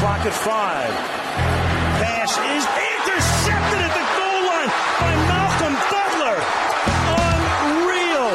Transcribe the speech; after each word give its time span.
clock 0.00 0.24
at 0.24 0.32
five. 0.32 0.94
Pass 2.00 2.32
is 2.32 2.64
intercepted 2.96 3.80
at 3.84 3.92
the 3.92 4.06
goal 4.16 4.40
line 4.48 4.70
by 4.96 5.12
Malcolm 5.28 5.76
Butler. 5.92 6.38
Unreal. 7.28 8.32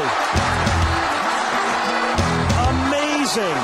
Amazing. 2.69 3.61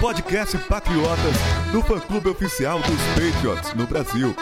Podcast 0.00 0.56
Patriotas 0.66 1.38
do 1.72 1.82
fã-clube 1.82 2.30
oficial 2.30 2.80
dos 2.80 3.02
Patriots 3.16 3.74
no 3.74 3.86
Brasil. 3.86 4.34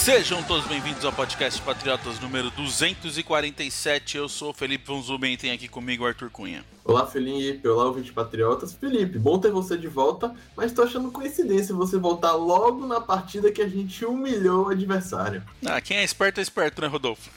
Sejam 0.00 0.42
todos 0.42 0.66
bem-vindos 0.66 1.04
ao 1.04 1.12
podcast 1.12 1.60
Patriotas 1.60 2.18
número 2.20 2.50
247. 2.52 4.16
Eu 4.16 4.30
sou 4.30 4.48
o 4.48 4.54
Felipe 4.54 4.86
Von 4.86 5.02
Zuben 5.02 5.34
e 5.34 5.36
tem 5.36 5.52
aqui 5.52 5.68
comigo 5.68 6.04
o 6.04 6.06
Arthur 6.06 6.30
Cunha. 6.30 6.64
Olá, 6.82 7.06
Felipe. 7.06 7.68
Olá, 7.68 7.84
ouvinte 7.84 8.10
Patriotas. 8.10 8.72
Felipe, 8.72 9.18
bom 9.18 9.38
ter 9.38 9.50
você 9.50 9.76
de 9.76 9.88
volta, 9.88 10.34
mas 10.56 10.72
tô 10.72 10.84
achando 10.84 11.10
coincidência 11.10 11.74
você 11.74 11.98
voltar 11.98 12.32
logo 12.32 12.86
na 12.86 12.98
partida 12.98 13.52
que 13.52 13.60
a 13.60 13.68
gente 13.68 14.02
humilhou 14.06 14.68
o 14.68 14.70
adversário. 14.70 15.42
Ah, 15.66 15.82
quem 15.82 15.98
é 15.98 16.02
esperto 16.02 16.40
é 16.40 16.42
esperto, 16.42 16.80
né, 16.80 16.86
Rodolfo? 16.86 17.28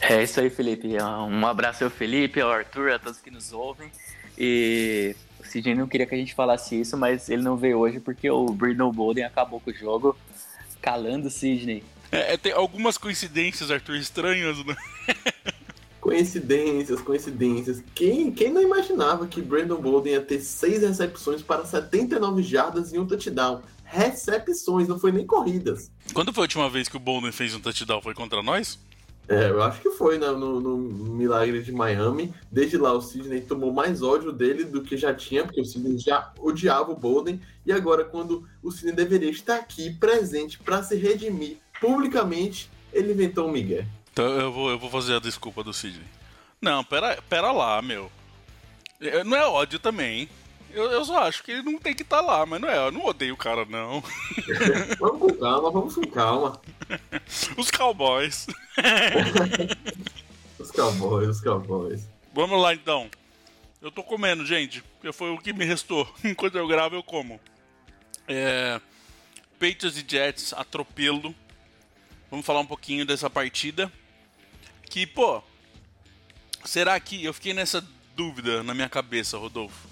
É 0.00 0.22
isso 0.22 0.40
aí, 0.40 0.48
Felipe. 0.48 0.88
Um 0.96 1.46
abraço 1.46 1.84
ao 1.84 1.90
Felipe, 1.90 2.40
ao 2.40 2.50
Arthur, 2.50 2.92
a 2.92 2.98
todos 2.98 3.20
que 3.20 3.30
nos 3.30 3.52
ouvem. 3.52 3.92
E 4.38 5.14
o 5.38 5.44
Sidney 5.44 5.74
não 5.74 5.86
queria 5.86 6.06
que 6.06 6.14
a 6.14 6.18
gente 6.18 6.34
falasse 6.34 6.80
isso, 6.80 6.96
mas 6.96 7.28
ele 7.28 7.42
não 7.42 7.54
veio 7.54 7.78
hoje 7.78 8.00
porque 8.00 8.30
o 8.30 8.46
Brindle 8.46 8.90
Bolden 8.90 9.24
acabou 9.24 9.60
com 9.60 9.70
o 9.70 9.74
jogo 9.74 10.16
calando 10.80 11.28
o 11.28 11.30
Sidney. 11.30 11.82
É, 12.10 12.34
é, 12.34 12.36
tem 12.36 12.52
algumas 12.52 12.96
coincidências, 12.96 13.70
Arthur, 13.70 13.96
estranhas, 13.96 14.64
né? 14.64 14.76
Coincidências, 16.00 17.00
coincidências. 17.00 17.82
Quem, 17.92 18.30
quem 18.30 18.52
não 18.52 18.62
imaginava 18.62 19.26
que 19.26 19.42
Brandon 19.42 19.80
Bolden 19.80 20.12
ia 20.12 20.20
ter 20.20 20.38
seis 20.38 20.82
recepções 20.82 21.42
para 21.42 21.64
79 21.64 22.44
jardas 22.44 22.92
e 22.92 22.98
um 22.98 23.04
touchdown? 23.04 23.60
Recepções, 23.82 24.86
não 24.86 25.00
foi 25.00 25.10
nem 25.10 25.26
corridas. 25.26 25.90
Quando 26.14 26.32
foi 26.32 26.42
a 26.42 26.44
última 26.44 26.70
vez 26.70 26.88
que 26.88 26.96
o 26.96 27.00
Bolden 27.00 27.32
fez 27.32 27.56
um 27.56 27.60
touchdown? 27.60 28.00
Foi 28.00 28.14
contra 28.14 28.40
nós? 28.40 28.78
É, 29.28 29.50
eu 29.50 29.60
acho 29.62 29.80
que 29.80 29.90
foi 29.90 30.18
né, 30.18 30.28
no, 30.28 30.60
no, 30.60 30.76
Milagre 30.78 31.62
de 31.62 31.72
Miami. 31.72 32.32
Desde 32.50 32.76
lá, 32.76 32.92
o 32.92 33.00
Sidney 33.00 33.40
tomou 33.40 33.72
mais 33.72 34.02
ódio 34.02 34.32
dele 34.32 34.64
do 34.64 34.82
que 34.82 34.96
já 34.96 35.12
tinha, 35.12 35.44
porque 35.44 35.60
o 35.60 35.64
Sidney 35.64 35.98
já 35.98 36.32
odiava 36.38 36.92
o 36.92 36.96
Bolden. 36.96 37.40
E 37.64 37.72
agora, 37.72 38.04
quando 38.04 38.48
o 38.62 38.70
Sidney 38.70 38.94
deveria 38.94 39.30
estar 39.30 39.56
aqui, 39.56 39.90
presente, 39.94 40.58
para 40.58 40.82
se 40.82 40.96
redimir 40.96 41.56
publicamente, 41.80 42.70
ele 42.92 43.12
inventou 43.12 43.48
o 43.48 43.50
Miguel. 43.50 43.84
Então 44.12 44.26
eu 44.26 44.52
vou, 44.52 44.70
eu 44.70 44.78
vou 44.78 44.88
fazer 44.88 45.14
a 45.14 45.20
desculpa 45.20 45.64
do 45.64 45.72
Sidney. 45.72 46.06
Não, 46.60 46.84
pera, 46.84 47.18
pera 47.28 47.50
lá, 47.50 47.82
meu. 47.82 48.10
Não 49.24 49.36
é 49.36 49.46
ódio 49.46 49.78
também, 49.78 50.20
hein? 50.20 50.28
Eu, 50.72 50.90
eu 50.90 51.04
só 51.04 51.22
acho 51.22 51.42
que 51.42 51.52
ele 51.52 51.62
não 51.62 51.78
tem 51.78 51.94
que 51.94 52.02
estar 52.02 52.18
tá 52.18 52.22
lá, 52.22 52.44
mas 52.44 52.60
não 52.60 52.68
é. 52.68 52.78
Eu 52.78 52.92
não 52.92 53.04
odeio 53.04 53.34
o 53.34 53.36
cara, 53.36 53.64
não. 53.64 54.02
vamos 55.00 55.20
com 55.20 55.34
calma, 55.34 55.70
vamos 55.70 55.94
com 55.94 56.02
calma. 56.02 56.60
Os 57.56 57.70
cowboys. 57.70 58.46
os 60.58 60.70
cowboys, 60.70 61.28
os 61.28 61.40
cowboys. 61.40 62.08
Vamos 62.32 62.60
lá 62.60 62.74
então. 62.74 63.10
Eu 63.80 63.90
tô 63.90 64.02
comendo, 64.02 64.44
gente. 64.44 64.82
Porque 64.82 65.12
foi 65.12 65.30
o 65.30 65.38
que 65.38 65.52
me 65.52 65.64
restou. 65.64 66.12
Enquanto 66.24 66.56
eu 66.56 66.66
gravo, 66.66 66.94
eu 66.94 67.02
como. 67.02 67.40
É... 68.28 68.80
Patriots 69.58 69.96
e 69.96 70.04
Jets, 70.06 70.52
atropelo. 70.52 71.34
Vamos 72.30 72.44
falar 72.44 72.60
um 72.60 72.66
pouquinho 72.66 73.06
dessa 73.06 73.30
partida. 73.30 73.90
Que, 74.90 75.06
pô. 75.06 75.42
Será 76.64 76.98
que. 77.00 77.24
Eu 77.24 77.32
fiquei 77.32 77.54
nessa 77.54 77.86
dúvida 78.14 78.62
na 78.62 78.74
minha 78.74 78.88
cabeça, 78.88 79.38
Rodolfo. 79.38 79.88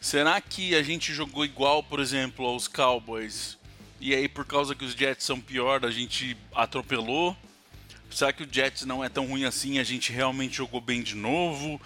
Será 0.00 0.40
que 0.40 0.74
a 0.74 0.82
gente 0.82 1.12
jogou 1.12 1.44
igual, 1.44 1.82
por 1.82 2.00
exemplo, 2.00 2.44
aos 2.44 2.66
Cowboys? 2.66 3.56
E 4.02 4.12
aí, 4.16 4.28
por 4.28 4.44
causa 4.44 4.74
que 4.74 4.84
os 4.84 4.94
Jets 4.94 5.24
são 5.24 5.40
pior, 5.40 5.84
a 5.86 5.90
gente 5.92 6.36
atropelou? 6.52 7.36
Será 8.10 8.32
que 8.32 8.42
o 8.42 8.48
Jets 8.50 8.84
não 8.84 9.04
é 9.04 9.08
tão 9.08 9.28
ruim 9.28 9.44
assim? 9.44 9.78
A 9.78 9.84
gente 9.84 10.12
realmente 10.12 10.56
jogou 10.56 10.80
bem 10.80 11.04
de 11.04 11.14
novo? 11.14 11.80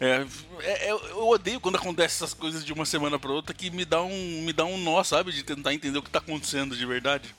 É, 0.00 0.26
é, 0.62 0.88
é 0.88 0.90
eu 0.90 1.28
odeio 1.28 1.60
quando 1.60 1.76
acontece 1.76 2.16
essas 2.16 2.34
coisas 2.34 2.64
de 2.64 2.72
uma 2.72 2.84
semana 2.84 3.20
para 3.20 3.30
outra 3.30 3.54
que 3.54 3.70
me 3.70 3.84
dá 3.84 4.02
um 4.02 4.42
me 4.42 4.52
dá 4.52 4.64
um 4.64 4.76
nó, 4.78 5.04
sabe, 5.04 5.30
de 5.30 5.44
tentar 5.44 5.72
entender 5.72 5.96
o 5.96 6.02
que 6.02 6.10
tá 6.10 6.18
acontecendo 6.18 6.76
de 6.76 6.84
verdade. 6.84 7.32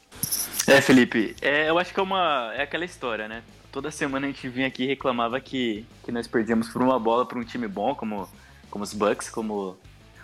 É, 0.66 0.80
Felipe, 0.80 1.36
é, 1.42 1.70
eu 1.70 1.78
acho 1.78 1.94
que 1.94 2.00
é 2.00 2.04
uma 2.04 2.54
é 2.56 2.62
aquela 2.62 2.86
história, 2.86 3.28
né? 3.28 3.44
Toda 3.70 3.92
semana 3.92 4.28
a 4.28 4.30
gente 4.30 4.48
vinha 4.48 4.68
aqui 4.68 4.84
e 4.84 4.88
reclamava 4.88 5.42
que, 5.42 5.86
que 6.06 6.12
nós 6.12 6.26
perdíamos 6.26 6.70
por 6.70 6.82
uma 6.82 6.98
bola 6.98 7.26
para 7.26 7.38
um 7.38 7.44
time 7.44 7.68
bom, 7.68 7.94
como, 7.94 8.30
como 8.70 8.82
os 8.82 8.94
Bucks, 8.94 9.30
como 9.30 9.78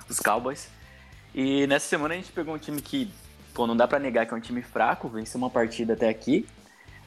os 0.08 0.18
Cowboys. 0.22 0.70
E 1.36 1.68
nessa 1.68 1.90
semana 1.90 2.14
a 2.14 2.18
gente 2.18 2.32
pegou 2.32 2.56
um 2.56 2.58
time 2.58 2.82
que, 2.82 3.12
pô, 3.58 3.66
não 3.66 3.76
dá 3.76 3.88
para 3.88 3.98
negar 3.98 4.28
que 4.28 4.34
é 4.36 4.38
um 4.38 4.40
time 4.40 4.62
fraco, 4.62 5.10
venceu 5.10 5.40
uma 5.40 5.50
partida 5.50 5.94
até 5.94 6.08
aqui. 6.08 6.46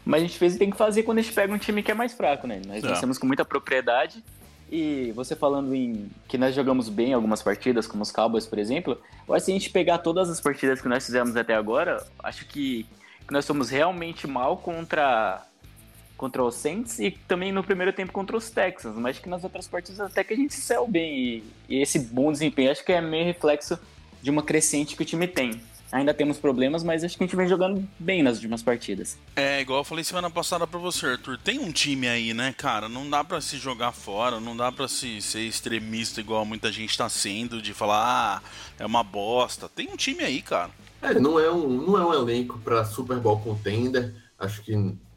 Mas 0.04 0.20
a 0.20 0.26
gente 0.26 0.36
fez 0.36 0.56
e 0.56 0.58
tem 0.58 0.68
que 0.68 0.76
fazer 0.76 1.04
quando 1.04 1.18
a 1.18 1.22
gente 1.22 1.32
pega 1.32 1.54
um 1.54 1.58
time 1.58 1.80
que 1.80 1.92
é 1.92 1.94
mais 1.94 2.12
fraco, 2.12 2.44
né? 2.48 2.60
Nós 2.66 2.82
é. 2.82 2.88
vencemos 2.88 3.18
com 3.18 3.26
muita 3.26 3.44
propriedade. 3.44 4.24
E 4.68 5.12
você 5.12 5.36
falando 5.36 5.72
em 5.72 6.10
que 6.26 6.36
nós 6.36 6.52
jogamos 6.52 6.88
bem 6.88 7.12
algumas 7.12 7.40
partidas, 7.40 7.86
como 7.86 8.02
os 8.02 8.10
Cowboys, 8.10 8.46
por 8.46 8.58
exemplo, 8.58 9.00
eu 9.28 9.34
acho 9.34 9.44
que 9.44 9.46
se 9.46 9.50
a 9.52 9.54
gente 9.54 9.70
pegar 9.70 9.98
todas 9.98 10.28
as 10.28 10.40
partidas 10.40 10.80
que 10.80 10.88
nós 10.88 11.06
fizemos 11.06 11.36
até 11.36 11.54
agora, 11.54 12.04
acho 12.20 12.44
que, 12.46 12.84
que 13.26 13.32
nós 13.32 13.44
somos 13.44 13.70
realmente 13.70 14.26
mal 14.26 14.56
contra 14.56 15.46
contra 16.16 16.44
os 16.44 16.54
Saints 16.54 16.98
e 16.98 17.10
também 17.10 17.50
no 17.50 17.64
primeiro 17.64 17.94
tempo 17.94 18.12
contra 18.12 18.36
os 18.36 18.50
Texans, 18.50 18.94
mas 18.96 19.16
acho 19.16 19.22
que 19.22 19.28
nas 19.28 19.42
outras 19.42 19.66
partidas 19.66 19.98
até 20.00 20.22
que 20.22 20.34
a 20.34 20.36
gente 20.36 20.52
se 20.52 20.60
saiu 20.60 20.86
bem 20.86 21.18
e, 21.18 21.44
e, 21.66 21.80
esse 21.80 21.98
bom 21.98 22.30
desempenho 22.30 22.70
acho 22.70 22.84
que 22.84 22.92
é 22.92 23.00
meio 23.00 23.24
reflexo 23.24 23.78
de 24.22 24.30
uma 24.30 24.42
crescente 24.42 24.94
que 24.94 25.02
o 25.02 25.06
time 25.06 25.26
tem. 25.26 25.58
Ainda 25.92 26.14
temos 26.14 26.38
problemas, 26.38 26.84
mas 26.84 27.02
acho 27.02 27.16
que 27.16 27.24
a 27.24 27.26
gente 27.26 27.34
vem 27.34 27.48
jogando 27.48 27.86
bem 27.98 28.22
nas 28.22 28.36
últimas 28.36 28.62
partidas. 28.62 29.18
É, 29.34 29.60
igual 29.60 29.80
eu 29.80 29.84
falei 29.84 30.04
semana 30.04 30.30
passada 30.30 30.66
pra 30.66 30.78
você, 30.78 31.06
Arthur. 31.06 31.36
Tem 31.38 31.58
um 31.58 31.72
time 31.72 32.06
aí, 32.08 32.32
né, 32.32 32.54
cara? 32.56 32.88
Não 32.88 33.10
dá 33.10 33.24
para 33.24 33.40
se 33.40 33.56
jogar 33.56 33.90
fora, 33.90 34.38
não 34.38 34.56
dá 34.56 34.70
para 34.70 34.86
se 34.86 35.20
ser 35.20 35.40
extremista 35.40 36.20
igual 36.20 36.44
muita 36.44 36.70
gente 36.70 36.96
tá 36.96 37.08
sendo, 37.08 37.60
de 37.60 37.74
falar, 37.74 38.04
ah, 38.04 38.42
é 38.78 38.86
uma 38.86 39.02
bosta. 39.02 39.68
Tem 39.68 39.88
um 39.88 39.96
time 39.96 40.22
aí, 40.22 40.40
cara. 40.40 40.70
É, 41.02 41.18
não 41.18 41.40
é 41.40 41.50
um, 41.50 41.68
não 41.68 41.98
é 41.98 42.06
um 42.06 42.14
elenco 42.14 42.58
para 42.60 42.84
Super 42.84 43.18
Bowl 43.18 43.40
contender. 43.40 44.14
Acho 44.38 44.62
que 44.62 44.74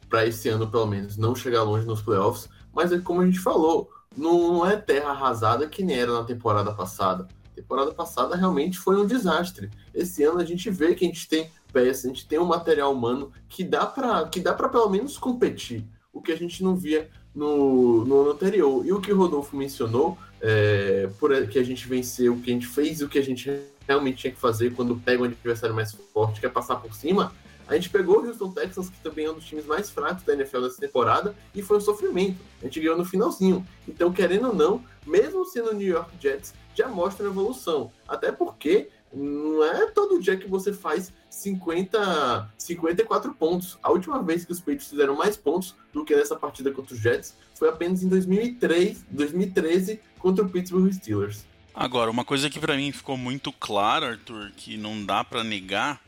para 0.08 0.26
esse 0.26 0.48
ano, 0.48 0.68
pelo 0.68 0.86
menos, 0.86 1.16
não 1.16 1.36
chegar 1.36 1.62
longe 1.62 1.86
nos 1.86 2.02
playoffs. 2.02 2.48
Mas 2.72 2.90
é 2.90 2.98
como 2.98 3.20
a 3.20 3.26
gente 3.26 3.38
falou, 3.38 3.90
não 4.16 4.66
é 4.66 4.76
terra 4.76 5.10
arrasada 5.10 5.68
que 5.68 5.84
nem 5.84 5.98
era 5.98 6.12
na 6.12 6.24
temporada 6.24 6.72
passada. 6.72 7.28
Temporada 7.54 7.92
passada 7.92 8.36
realmente 8.36 8.78
foi 8.78 8.96
um 8.96 9.06
desastre. 9.06 9.70
Esse 9.94 10.24
ano 10.24 10.40
a 10.40 10.44
gente 10.44 10.70
vê 10.70 10.94
que 10.94 11.04
a 11.04 11.08
gente 11.08 11.28
tem 11.28 11.50
peças, 11.72 12.04
a 12.04 12.08
gente 12.08 12.26
tem 12.26 12.38
um 12.38 12.44
material 12.44 12.92
humano 12.92 13.32
que 13.48 13.64
dá 13.64 13.86
para 13.86 14.28
que 14.28 14.40
dá 14.40 14.52
para 14.54 14.68
pelo 14.68 14.88
menos 14.88 15.18
competir. 15.18 15.84
O 16.12 16.20
que 16.20 16.32
a 16.32 16.36
gente 16.36 16.62
não 16.62 16.76
via 16.76 17.10
no, 17.34 18.04
no 18.04 18.20
ano 18.20 18.30
anterior. 18.30 18.86
E 18.86 18.92
o 18.92 19.00
que 19.00 19.12
o 19.12 19.16
Rodolfo 19.16 19.56
mencionou, 19.56 20.16
é, 20.40 21.08
por 21.18 21.30
que 21.48 21.58
a 21.58 21.64
gente 21.64 21.88
venceu, 21.88 22.34
o 22.34 22.40
que 22.40 22.50
a 22.50 22.54
gente 22.54 22.66
fez 22.66 23.00
e 23.00 23.04
o 23.04 23.08
que 23.08 23.18
a 23.18 23.22
gente 23.22 23.50
realmente 23.86 24.18
tinha 24.18 24.32
que 24.32 24.40
fazer 24.40 24.72
quando 24.74 24.96
pega 24.96 25.22
um 25.22 25.26
adversário 25.26 25.74
mais 25.74 25.92
forte, 26.12 26.40
que 26.40 26.46
é 26.46 26.48
passar 26.48 26.76
por 26.76 26.94
cima, 26.94 27.32
a 27.66 27.74
gente 27.74 27.88
pegou 27.88 28.20
o 28.20 28.26
Houston 28.26 28.50
Texans, 28.50 28.90
que 28.90 28.98
também 29.02 29.24
é 29.24 29.30
um 29.30 29.34
dos 29.34 29.44
times 29.44 29.64
mais 29.64 29.90
fracos 29.90 30.22
da 30.22 30.34
NFL 30.34 30.60
dessa 30.60 30.80
temporada, 30.80 31.34
e 31.54 31.62
foi 31.62 31.78
um 31.78 31.80
sofrimento. 31.80 32.36
A 32.60 32.66
gente 32.66 32.78
ganhou 32.78 32.96
no 32.96 33.04
finalzinho. 33.04 33.66
Então, 33.88 34.12
querendo 34.12 34.48
ou 34.48 34.54
não, 34.54 34.84
mesmo 35.06 35.44
sendo 35.46 35.70
o 35.70 35.74
New 35.74 35.88
York 35.88 36.10
Jets, 36.20 36.52
já 36.74 36.88
mostra 36.88 37.26
evolução. 37.26 37.92
Até 38.08 38.32
porque 38.32 38.90
não 39.12 39.64
é 39.64 39.86
todo 39.90 40.20
dia 40.20 40.36
que 40.36 40.48
você 40.48 40.72
faz 40.72 41.12
50, 41.30 42.52
54 42.58 43.34
pontos. 43.34 43.78
A 43.82 43.90
última 43.90 44.22
vez 44.22 44.44
que 44.44 44.52
os 44.52 44.58
Patriots 44.58 44.88
fizeram 44.88 45.16
mais 45.16 45.36
pontos 45.36 45.74
do 45.92 46.04
que 46.04 46.14
nessa 46.14 46.36
partida 46.36 46.70
contra 46.70 46.94
os 46.94 47.00
Jets 47.00 47.36
foi 47.54 47.68
apenas 47.68 48.02
em 48.02 48.08
2003, 48.08 49.04
2013 49.10 50.00
contra 50.18 50.44
o 50.44 50.48
Pittsburgh 50.48 50.92
Steelers. 50.92 51.44
Agora, 51.74 52.10
uma 52.10 52.24
coisa 52.24 52.48
que 52.48 52.60
para 52.60 52.76
mim 52.76 52.92
ficou 52.92 53.16
muito 53.16 53.52
clara, 53.52 54.10
Arthur, 54.10 54.52
que 54.56 54.76
não 54.76 55.04
dá 55.04 55.24
para 55.24 55.42
negar, 55.42 56.00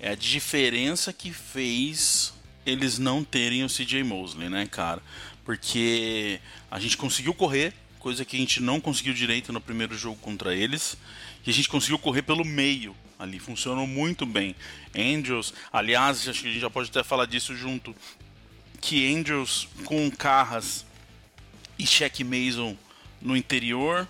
é 0.00 0.10
a 0.10 0.14
diferença 0.16 1.12
que 1.12 1.32
fez 1.32 2.34
eles 2.66 2.98
não 2.98 3.24
terem 3.24 3.64
o 3.64 3.68
CJ 3.68 4.02
Mosley, 4.04 4.48
né, 4.48 4.66
cara? 4.66 5.00
Porque 5.44 6.40
a 6.70 6.78
gente 6.78 6.96
conseguiu 6.96 7.34
correr, 7.34 7.72
coisa 8.02 8.24
que 8.24 8.36
a 8.36 8.40
gente 8.40 8.60
não 8.60 8.80
conseguiu 8.80 9.14
direito 9.14 9.52
no 9.52 9.60
primeiro 9.60 9.96
jogo 9.96 10.18
contra 10.20 10.52
eles, 10.52 10.98
e 11.46 11.50
a 11.50 11.52
gente 11.52 11.68
conseguiu 11.68 12.00
correr 12.00 12.22
pelo 12.22 12.44
meio 12.44 12.96
ali, 13.16 13.38
funcionou 13.38 13.86
muito 13.86 14.26
bem. 14.26 14.56
Angels, 14.92 15.54
aliás, 15.72 16.28
acho 16.28 16.42
que 16.42 16.48
a 16.48 16.50
gente 16.50 16.60
já 16.60 16.68
pode 16.68 16.90
até 16.90 17.04
falar 17.04 17.26
disso 17.26 17.54
junto, 17.54 17.94
que 18.80 19.14
Angels 19.14 19.68
com 19.84 20.10
Carras 20.10 20.84
e 21.78 21.86
Shaq 21.86 22.24
Mason 22.24 22.76
no 23.20 23.36
interior, 23.36 24.08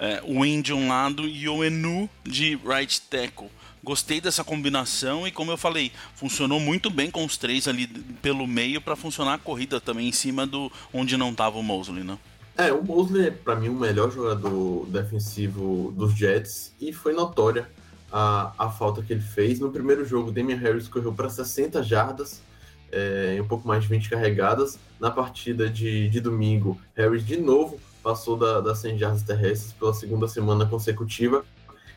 é, 0.00 0.22
o 0.24 0.62
de 0.62 0.72
um 0.72 0.88
lado 0.88 1.28
e 1.28 1.46
o 1.50 1.62
Enu 1.62 2.08
de 2.24 2.56
right 2.56 2.98
tackle. 3.02 3.50
Gostei 3.84 4.22
dessa 4.22 4.42
combinação 4.42 5.28
e, 5.28 5.30
como 5.30 5.50
eu 5.50 5.58
falei, 5.58 5.92
funcionou 6.14 6.58
muito 6.58 6.88
bem 6.88 7.10
com 7.10 7.26
os 7.26 7.36
três 7.36 7.68
ali 7.68 7.86
pelo 8.22 8.46
meio 8.46 8.80
para 8.80 8.96
funcionar 8.96 9.34
a 9.34 9.38
corrida 9.38 9.78
também 9.80 10.08
em 10.08 10.12
cima 10.12 10.46
do 10.46 10.72
onde 10.94 11.14
não 11.18 11.30
estava 11.30 11.58
o 11.58 11.62
Mosley, 11.62 12.02
né? 12.02 12.18
É, 12.58 12.72
o 12.72 12.82
Mosley 12.82 13.28
é 13.28 13.30
para 13.30 13.54
mim 13.54 13.68
o 13.68 13.74
melhor 13.74 14.10
jogador 14.10 14.84
defensivo 14.86 15.92
dos 15.96 16.12
Jets 16.12 16.74
e 16.80 16.92
foi 16.92 17.12
notória 17.12 17.68
a, 18.10 18.52
a 18.58 18.68
falta 18.68 19.00
que 19.00 19.12
ele 19.12 19.22
fez. 19.22 19.60
No 19.60 19.70
primeiro 19.70 20.04
jogo, 20.04 20.32
Damian 20.32 20.56
Harris 20.56 20.88
correu 20.88 21.12
para 21.12 21.28
60 21.28 21.80
jardas, 21.84 22.42
é, 22.90 23.38
um 23.40 23.46
pouco 23.46 23.68
mais 23.68 23.84
de 23.84 23.88
20 23.88 24.10
carregadas. 24.10 24.76
Na 24.98 25.08
partida 25.08 25.70
de, 25.70 26.08
de 26.08 26.20
domingo, 26.20 26.76
Harris 26.96 27.24
de 27.24 27.36
novo 27.36 27.78
passou 28.02 28.36
da, 28.36 28.60
das 28.60 28.78
100 28.78 28.98
jardas 28.98 29.22
terrestres 29.22 29.72
pela 29.72 29.94
segunda 29.94 30.26
semana 30.26 30.66
consecutiva. 30.66 31.44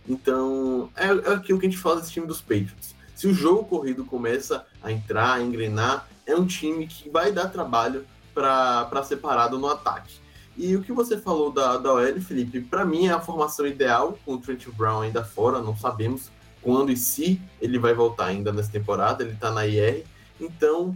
Então, 0.08 0.92
é, 0.96 1.08
é 1.08 1.34
aquilo 1.34 1.60
que 1.60 1.66
a 1.66 1.70
gente 1.72 1.82
fala 1.82 2.02
desse 2.02 2.12
time 2.12 2.28
dos 2.28 2.40
Patriots. 2.40 2.94
Se 3.16 3.26
o 3.26 3.34
jogo 3.34 3.64
corrido 3.64 4.06
começa 4.06 4.64
a 4.84 4.92
entrar, 4.92 5.34
a 5.34 5.42
engrenar, 5.42 6.08
é 6.24 6.36
um 6.36 6.46
time 6.46 6.86
que 6.86 7.10
vai 7.10 7.32
dar 7.32 7.48
trabalho 7.48 8.06
para 8.32 9.04
ser 9.04 9.18
parado 9.18 9.58
no 9.58 9.68
ataque. 9.68 10.21
E 10.64 10.76
o 10.76 10.84
que 10.84 10.94
você 10.94 11.18
falou 11.18 11.52
da, 11.52 11.76
da 11.78 11.92
OL, 11.92 12.22
Felipe, 12.22 12.62
para 12.62 12.86
mim 12.86 13.08
é 13.08 13.12
a 13.12 13.20
formação 13.20 13.66
ideal, 13.66 14.16
com 14.24 14.34
o 14.34 14.38
Trent 14.38 14.68
Brown 14.70 15.02
ainda 15.02 15.24
fora, 15.24 15.60
não 15.60 15.76
sabemos 15.76 16.30
quando 16.62 16.92
e 16.92 16.98
se 16.98 17.42
ele 17.60 17.80
vai 17.80 17.96
voltar 17.96 18.26
ainda 18.26 18.54
nessa 18.54 18.72
temporada, 18.72 19.24
ele 19.24 19.34
está 19.34 19.50
na 19.50 19.66
IR. 19.66 20.04
Então, 20.40 20.94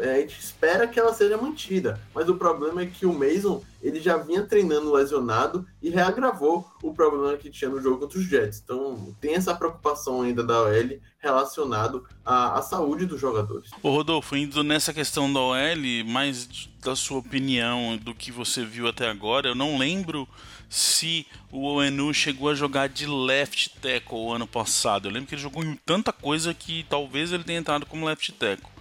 a 0.00 0.18
gente 0.20 0.38
espera 0.38 0.86
que 0.86 0.98
ela 0.98 1.12
seja 1.12 1.36
mantida. 1.36 2.00
Mas 2.14 2.28
o 2.28 2.36
problema 2.36 2.82
é 2.82 2.86
que 2.86 3.06
o 3.06 3.12
Mason 3.12 3.62
ele 3.82 4.00
já 4.00 4.16
vinha 4.16 4.42
treinando 4.42 4.92
lesionado 4.92 5.66
e 5.80 5.88
reagravou 5.88 6.68
o 6.82 6.92
problema 6.92 7.36
que 7.36 7.50
tinha 7.50 7.70
no 7.70 7.80
jogo 7.80 7.98
contra 7.98 8.18
os 8.18 8.24
Jets. 8.24 8.60
Então 8.62 9.14
tem 9.20 9.34
essa 9.34 9.54
preocupação 9.54 10.22
ainda 10.22 10.42
da 10.42 10.62
OL 10.62 10.98
relacionado 11.18 12.04
à, 12.24 12.58
à 12.58 12.62
saúde 12.62 13.06
dos 13.06 13.20
jogadores. 13.20 13.70
Ô 13.82 13.90
Rodolfo, 13.90 14.36
indo 14.36 14.62
nessa 14.64 14.92
questão 14.92 15.32
da 15.32 15.40
OL, 15.40 16.04
mais 16.06 16.68
da 16.82 16.96
sua 16.96 17.18
opinião 17.18 17.96
do 17.96 18.14
que 18.14 18.32
você 18.32 18.64
viu 18.64 18.88
até 18.88 19.08
agora, 19.08 19.48
eu 19.48 19.54
não 19.54 19.78
lembro 19.78 20.28
se 20.68 21.26
o 21.50 21.64
Oenu 21.74 22.12
chegou 22.12 22.50
a 22.50 22.54
jogar 22.54 22.88
de 22.88 23.06
left 23.06 23.70
tackle 23.80 24.32
ano 24.32 24.46
passado. 24.46 25.08
Eu 25.08 25.12
lembro 25.12 25.28
que 25.28 25.34
ele 25.34 25.42
jogou 25.42 25.64
em 25.64 25.74
tanta 25.86 26.12
coisa 26.12 26.52
que 26.52 26.84
talvez 26.88 27.32
ele 27.32 27.44
tenha 27.44 27.58
entrado 27.58 27.86
como 27.86 28.06
left 28.06 28.32
tackle. 28.32 28.77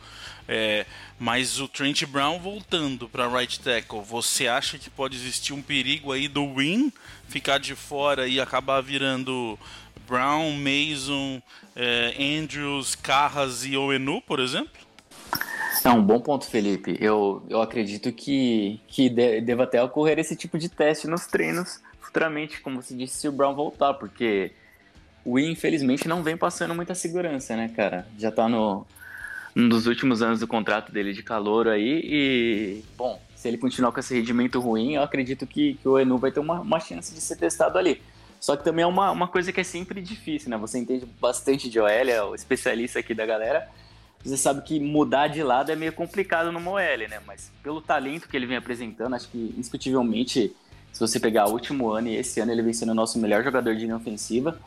É, 0.48 0.86
mas 1.20 1.60
o 1.60 1.68
Trent 1.68 2.06
Brown 2.06 2.40
voltando 2.40 3.10
para 3.10 3.28
right 3.28 3.60
tackle, 3.60 4.02
você 4.02 4.48
acha 4.48 4.78
que 4.78 4.90
pode 4.90 5.16
existir 5.18 5.54
um 5.54 5.62
perigo 5.62 6.12
aí 6.12 6.28
do 6.28 6.56
Win 6.56 6.92
ficar 7.28 7.58
de 7.58 7.76
fora 7.76 8.28
e 8.28 8.40
acabar 8.40 8.82
virando 8.82 9.60
Brown, 10.08 10.54
Mason, 10.54 11.42
é, 11.76 12.14
Andrews, 12.40 12.96
Carras 12.96 13.66
e 13.66 13.76
Oenu, 13.76 14.22
por 14.22 14.40
exemplo? 14.40 14.72
É 15.84 15.90
um 15.90 16.02
bom 16.02 16.20
ponto, 16.20 16.46
Felipe. 16.46 16.98
Eu, 17.00 17.44
eu 17.50 17.62
acredito 17.62 18.12
que, 18.12 18.80
que 18.88 19.10
de, 19.10 19.42
deva 19.42 19.64
até 19.64 19.82
ocorrer 19.84 20.18
esse 20.18 20.36
tipo 20.36 20.58
de 20.58 20.70
teste 20.70 21.08
nos 21.08 21.28
treinos 21.28 21.82
futuramente, 22.00 22.62
como 22.62 22.82
você 22.82 22.96
disse, 22.96 23.18
se 23.18 23.28
o 23.28 23.32
Brown 23.32 23.54
voltar, 23.54 23.94
porque 23.94 24.52
o 25.26 25.36
Win, 25.36 25.52
infelizmente, 25.52 26.08
não 26.08 26.24
vem 26.24 26.38
passando 26.38 26.74
muita 26.74 26.96
segurança, 26.96 27.56
né, 27.56 27.70
cara? 27.76 28.08
Já 28.18 28.32
tá 28.32 28.48
no, 28.48 28.88
um 29.57 29.68
dos 29.68 29.88
últimos 29.88 30.21
anos 30.21 30.39
do 30.39 30.48
contrato 30.48 30.92
dele 30.92 31.12
de 31.13 31.24
calor 31.24 31.68
aí. 31.68 32.01
E, 32.04 32.83
bom, 32.95 33.19
se 33.36 33.48
ele 33.48 33.57
continuar 33.57 33.92
com 33.92 34.00
esse 34.00 34.13
rendimento 34.13 34.59
ruim, 34.59 34.94
eu 34.94 35.01
acredito 35.01 35.48
que, 35.48 35.74
que 35.74 35.88
o 35.88 35.98
Enu 35.98 36.19
vai 36.19 36.31
ter 36.31 36.39
uma, 36.39 36.62
uma 36.62 36.80
chance 36.80 37.12
de 37.12 37.19
ser 37.19 37.38
testado 37.38 37.75
ali. 37.75 38.00
Só 38.39 38.56
que 38.56 38.63
também 38.63 38.83
é 38.83 38.88
uma, 38.88 39.09
uma 39.09 39.27
coisa 39.27 39.51
que 39.51 39.59
é 39.59 39.63
sempre 39.63 40.00
difícil, 40.00 40.51
né? 40.51 40.57
Você 40.57 40.77
entende 40.77 41.07
bastante 41.19 41.71
de 41.71 41.80
OL, 41.80 41.88
é 41.89 42.21
o 42.21 42.36
especialista 42.36 43.00
aqui 43.00 43.15
da 43.15 43.25
galera. 43.25 43.68
Você 44.24 44.38
sabe 44.38 44.62
que 44.62 44.80
mudar 44.80 45.27
de 45.27 45.42
lado 45.42 45.71
é 45.71 45.75
meio 45.75 45.92
complicado 45.92 46.51
no 46.51 46.59
OL, 46.59 47.09
né? 47.09 47.19
Mas 47.25 47.51
pelo 47.63 47.81
talento 47.81 48.27
que 48.27 48.38
ele 48.38 48.45
vem 48.45 48.57
apresentando, 48.57 49.15
acho 49.15 49.27
que 49.27 49.56
indiscutivelmente, 49.57 50.56
se 50.94 51.00
você 51.00 51.19
pegar 51.19 51.48
o 51.48 51.54
último 51.54 51.89
ano 51.89 52.09
e 52.09 52.15
esse 52.15 52.39
ano 52.39 52.51
ele 52.51 52.62
vem 52.62 52.74
sendo 52.74 52.92
o 52.92 52.95
nosso 52.95 53.18
melhor 53.18 53.44
jogador 53.44 53.74
de 53.74 53.81
linha 53.81 53.95
ofensiva 53.95 54.59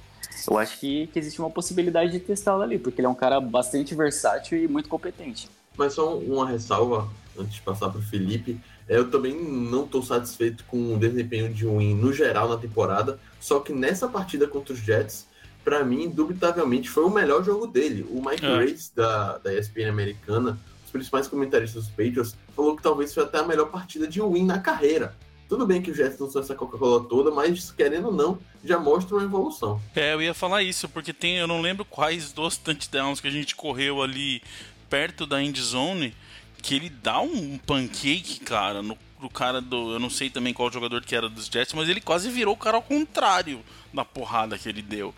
eu 0.49 0.59
acho 0.59 0.79
que, 0.79 1.07
que 1.09 1.19
existe 1.19 1.41
uma 1.41 1.51
possibilidade 1.51 2.13
de 2.13 2.21
testá-lo 2.21 2.63
ali, 2.63 2.79
porque 2.79 3.01
ele 3.01 3.07
é 3.07 3.11
um 3.11 3.15
cara 3.15 3.41
bastante 3.41 3.95
versátil 3.95 4.59
e 4.59 4.69
muito 4.69 4.89
competente. 4.89 5.49
Mas 5.77 5.95
só 5.95 6.17
uma 6.19 6.47
ressalva, 6.49 7.09
antes 7.39 7.55
de 7.55 7.61
passar 7.63 7.89
para 7.91 7.99
o 7.99 8.03
Felipe, 8.03 8.61
é, 8.89 8.97
eu 8.97 9.11
também 9.11 9.35
não 9.35 9.85
estou 9.85 10.03
satisfeito 10.03 10.65
com 10.65 10.95
o 10.95 10.99
desempenho 10.99 11.53
de 11.53 11.67
Win 11.67 11.95
no 11.95 12.13
geral 12.13 12.49
na 12.49 12.57
temporada, 12.57 13.19
só 13.41 13.61
que 13.61 13.73
nessa 13.73 14.09
partida 14.09 14.47
contra 14.47 14.75
os 14.75 14.81
Jets, 14.81 15.27
para 15.65 15.85
mim, 15.85 16.05
indubitavelmente, 16.05 16.89
foi 16.89 17.05
o 17.05 17.11
melhor 17.11 17.45
jogo 17.45 17.67
dele. 17.67 18.07
O 18.11 18.21
Mike 18.21 18.45
é. 18.45 18.57
Grace, 18.57 18.91
da, 18.95 19.39
da 19.39 19.55
ESPN 19.55 19.89
americana, 19.89 20.59
os 20.85 20.91
principais 20.91 21.29
comentaristas 21.29 21.85
dos 21.85 21.91
Patriots, 21.91 22.37
falou 22.57 22.77
que 22.77 22.83
talvez 22.83 23.15
foi 23.15 23.23
até 23.23 23.39
a 23.39 23.47
melhor 23.47 23.71
partida 23.71 24.09
de 24.09 24.21
Win 24.21 24.45
na 24.45 24.59
carreira. 24.59 25.15
Tudo 25.51 25.67
bem 25.67 25.83
que 25.83 25.91
o 25.91 25.95
Jets 25.95 26.17
não 26.17 26.31
são 26.31 26.41
essa 26.41 26.55
Coca-Cola 26.55 27.03
toda, 27.09 27.33
mas 27.33 27.73
querendo 27.73 28.07
ou 28.07 28.13
não, 28.13 28.39
já 28.65 28.79
mostra 28.79 29.17
uma 29.17 29.25
evolução. 29.25 29.83
É, 29.97 30.15
eu 30.15 30.23
ia 30.23 30.33
falar 30.33 30.63
isso, 30.63 30.89
porque 30.89 31.13
tem, 31.13 31.39
eu 31.39 31.49
não 31.49 31.61
lembro 31.61 31.85
quais 31.85 32.31
dos 32.31 32.57
touchdowns 32.57 33.21
que 33.21 33.27
a 33.27 33.33
gente 33.33 33.57
correu 33.57 34.01
ali 34.01 34.41
perto 34.89 35.27
da 35.27 35.43
end 35.43 35.61
zone, 35.61 36.15
que 36.63 36.77
ele 36.77 36.89
dá 36.89 37.21
um 37.21 37.59
pancake, 37.59 38.39
cara, 38.45 38.81
no, 38.81 38.97
cara 39.29 39.61
do. 39.61 39.95
Eu 39.95 39.99
não 39.99 40.09
sei 40.09 40.31
também 40.31 40.55
qual 40.55 40.71
jogador 40.71 41.03
que 41.03 41.17
era 41.17 41.29
dos 41.29 41.47
Jets, 41.47 41.75
mas 41.75 41.89
ele 41.89 42.01
quase 42.01 42.31
virou 42.31 42.55
o 42.55 42.57
cara 42.57 42.77
ao 42.77 42.83
contrário 42.83 43.61
da 43.93 44.05
porrada 44.05 44.57
que 44.57 44.69
ele 44.69 44.83
deu. 44.83 45.13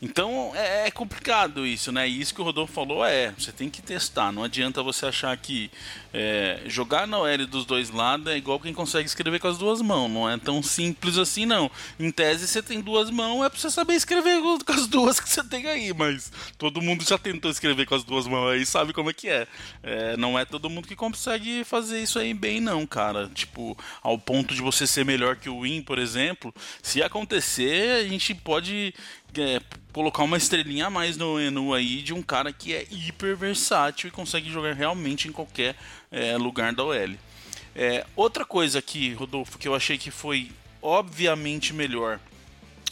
Então 0.00 0.52
é, 0.54 0.86
é, 0.86 0.90
complicado 0.92 1.66
isso, 1.66 1.90
né? 1.90 2.08
E 2.08 2.20
isso 2.20 2.32
que 2.32 2.40
o 2.40 2.44
Rodolfo 2.44 2.72
falou 2.72 3.04
é, 3.04 3.32
você 3.32 3.50
tem 3.50 3.68
que 3.68 3.82
testar. 3.82 4.30
Não 4.30 4.44
adianta 4.44 4.80
você 4.80 5.06
achar 5.06 5.36
que 5.36 5.70
é, 6.14 6.62
jogar 6.66 7.06
na 7.06 7.18
OL 7.18 7.46
dos 7.46 7.64
dois 7.64 7.90
lados 7.90 8.28
é 8.28 8.36
igual 8.36 8.60
quem 8.60 8.72
consegue 8.72 9.08
escrever 9.08 9.40
com 9.40 9.48
as 9.48 9.58
duas 9.58 9.82
mãos. 9.82 10.08
Não 10.08 10.30
é 10.30 10.38
tão 10.38 10.62
simples 10.62 11.18
assim, 11.18 11.44
não. 11.44 11.68
Em 11.98 12.12
tese, 12.12 12.46
você 12.46 12.62
tem 12.62 12.80
duas 12.80 13.10
mãos, 13.10 13.44
é 13.44 13.48
pra 13.48 13.58
você 13.58 13.70
saber 13.70 13.94
escrever 13.94 14.40
com 14.40 14.72
as 14.72 14.86
duas 14.86 15.18
que 15.18 15.28
você 15.28 15.42
tem 15.42 15.66
aí. 15.66 15.92
Mas 15.92 16.30
todo 16.56 16.80
mundo 16.80 17.04
já 17.04 17.18
tentou 17.18 17.50
escrever 17.50 17.84
com 17.84 17.96
as 17.96 18.04
duas 18.04 18.26
mãos 18.28 18.52
aí, 18.52 18.64
sabe 18.64 18.92
como 18.92 19.10
é 19.10 19.12
que 19.12 19.28
é. 19.28 19.48
é 19.82 20.16
não 20.16 20.38
é 20.38 20.44
todo 20.44 20.70
mundo 20.70 20.86
que 20.86 20.94
consegue 20.94 21.64
fazer 21.64 22.00
isso 22.00 22.20
aí 22.20 22.32
bem, 22.32 22.60
não, 22.60 22.86
cara. 22.86 23.28
Tipo, 23.34 23.76
ao 24.00 24.16
ponto 24.16 24.54
de 24.54 24.62
você 24.62 24.86
ser 24.86 25.04
melhor 25.04 25.34
que 25.34 25.50
o 25.50 25.62
Win, 25.62 25.82
por 25.82 25.98
exemplo. 25.98 26.54
Se 26.82 27.02
acontecer, 27.02 28.06
a 28.06 28.08
gente 28.08 28.32
pode 28.32 28.94
é, 29.36 29.60
colocar 29.92 30.22
uma 30.22 30.36
estrelinha 30.36 30.86
a 30.86 30.90
mais 30.90 31.16
no 31.16 31.36
menu 31.36 31.74
aí 31.74 32.02
de 32.02 32.12
um 32.14 32.22
cara 32.22 32.52
que 32.52 32.74
é 32.74 32.86
hiper 32.90 33.36
versátil 33.36 34.08
e 34.08 34.12
consegue 34.12 34.50
jogar 34.50 34.74
realmente 34.74 35.28
em 35.28 35.32
qualquer 35.32 35.76
é, 36.10 36.36
lugar 36.36 36.72
da 36.72 36.84
OL. 36.84 37.16
É, 37.74 38.06
outra 38.16 38.44
coisa 38.44 38.78
aqui, 38.78 39.12
Rodolfo, 39.14 39.58
que 39.58 39.68
eu 39.68 39.74
achei 39.74 39.98
que 39.98 40.10
foi 40.10 40.50
obviamente 40.82 41.72
melhor 41.72 42.20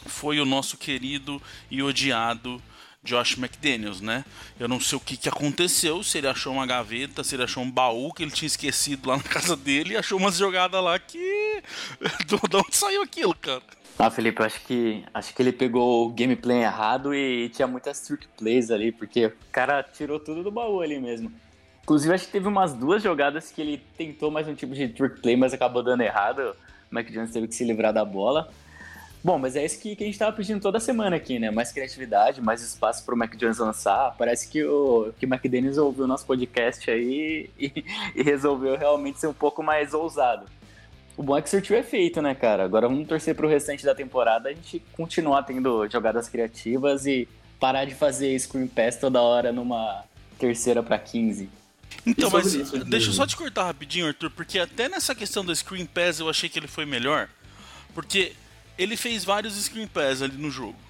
foi 0.05 0.39
o 0.39 0.45
nosso 0.45 0.77
querido 0.77 1.41
e 1.69 1.83
odiado 1.83 2.61
Josh 3.03 3.37
McDaniels, 3.37 4.01
né? 4.01 4.25
Eu 4.59 4.67
não 4.67 4.79
sei 4.79 4.97
o 4.97 5.01
que, 5.01 5.15
que 5.15 5.29
aconteceu, 5.29 6.03
se 6.03 6.17
ele 6.17 6.27
achou 6.27 6.53
uma 6.53 6.65
gaveta, 6.65 7.23
se 7.23 7.35
ele 7.35 7.43
achou 7.43 7.63
um 7.63 7.71
baú 7.71 8.11
que 8.11 8.23
ele 8.23 8.31
tinha 8.31 8.47
esquecido 8.47 9.09
lá 9.09 9.17
na 9.17 9.23
casa 9.23 9.55
dele 9.55 9.93
e 9.93 9.97
achou 9.97 10.17
umas 10.17 10.37
jogadas 10.37 10.83
lá 10.83 10.97
que. 10.99 11.17
de 12.25 12.35
onde 12.35 12.75
saiu 12.75 13.01
aquilo, 13.01 13.35
cara? 13.35 13.61
Ah, 13.99 14.11
Felipe, 14.11 14.41
eu 14.41 14.45
acho 14.45 14.61
que 14.61 15.03
acho 15.11 15.33
que 15.33 15.41
ele 15.41 15.51
pegou 15.51 16.05
o 16.05 16.09
gameplay 16.13 16.61
errado 16.61 17.15
e 17.15 17.49
tinha 17.49 17.67
muitas 17.67 17.99
trick 18.01 18.27
plays 18.37 18.69
ali, 18.69 18.91
porque 18.91 19.25
o 19.25 19.33
cara 19.51 19.81
tirou 19.81 20.19
tudo 20.19 20.43
do 20.43 20.51
baú 20.51 20.81
ali 20.81 20.99
mesmo. 20.99 21.31
Inclusive, 21.81 22.13
acho 22.13 22.25
que 22.27 22.31
teve 22.31 22.47
umas 22.47 22.73
duas 22.73 23.01
jogadas 23.01 23.49
que 23.49 23.59
ele 23.59 23.81
tentou 23.97 24.29
mais 24.29 24.47
um 24.47 24.53
tipo 24.53 24.75
de 24.75 24.87
trick 24.89 25.19
play, 25.19 25.35
mas 25.35 25.51
acabou 25.51 25.81
dando 25.81 26.01
errado. 26.01 26.55
O 26.91 26.93
Mac 26.93 27.09
Jones 27.09 27.31
teve 27.31 27.47
que 27.47 27.55
se 27.55 27.63
livrar 27.63 27.91
da 27.91 28.05
bola. 28.05 28.51
Bom, 29.23 29.39
mas 29.39 29.55
é 29.55 29.65
isso 29.65 29.81
que, 29.81 29.95
que 29.95 30.03
a 30.03 30.05
gente 30.05 30.13
estava 30.13 30.35
pedindo 30.35 30.61
toda 30.61 30.79
semana 30.79 31.15
aqui, 31.15 31.39
né? 31.39 31.49
Mais 31.49 31.71
criatividade, 31.71 32.39
mais 32.39 32.61
espaço 32.61 33.03
para 33.03 33.15
o 33.15 33.17
Mac 33.17 33.35
Jones 33.35 33.57
lançar. 33.57 34.15
Parece 34.15 34.47
que 34.47 34.63
o, 34.63 35.11
que 35.17 35.25
o 35.25 35.29
McDaniels 35.33 35.77
ouviu 35.77 36.03
o 36.03 36.07
nosso 36.07 36.25
podcast 36.25 36.89
aí 36.91 37.49
e, 37.59 37.83
e 38.15 38.21
resolveu 38.21 38.77
realmente 38.77 39.19
ser 39.19 39.27
um 39.27 39.33
pouco 39.33 39.63
mais 39.63 39.93
ousado. 39.93 40.45
O 41.17 41.23
bom 41.23 41.35
é 41.35 41.41
que 41.41 41.49
surtiu 41.49 41.75
efeito, 41.75 42.21
né, 42.21 42.35
cara? 42.35 42.63
Agora 42.63 42.87
vamos 42.87 43.07
torcer 43.07 43.33
pro 43.33 43.47
restante 43.47 43.83
da 43.83 43.95
temporada 43.95 44.49
a 44.49 44.53
gente 44.53 44.79
continuar 44.93 45.41
tendo 45.41 45.87
jogadas 45.89 46.29
criativas 46.29 47.07
e 47.07 47.27
parar 47.59 47.85
de 47.85 47.95
fazer 47.95 48.37
screen 48.39 48.67
pass 48.67 48.97
toda 48.97 49.19
hora 49.19 49.51
numa 49.51 50.03
terceira 50.37 50.83
para 50.83 50.99
15. 50.99 51.49
Então, 52.05 52.29
mas 52.29 52.53
isso, 52.53 52.85
deixa 52.85 53.09
eu 53.09 53.13
só 53.13 53.25
te 53.25 53.35
cortar 53.35 53.65
rapidinho, 53.65 54.07
Arthur, 54.07 54.29
porque 54.29 54.59
até 54.59 54.87
nessa 54.87 55.15
questão 55.15 55.43
do 55.43 55.53
screen 55.55 55.87
pass 55.87 56.19
eu 56.19 56.29
achei 56.29 56.47
que 56.47 56.59
ele 56.59 56.67
foi 56.67 56.85
melhor, 56.85 57.27
porque 57.95 58.33
ele 58.77 58.95
fez 58.95 59.25
vários 59.25 59.55
screen 59.55 59.87
pass 59.87 60.21
ali 60.21 60.37
no 60.37 60.51
jogo. 60.51 60.86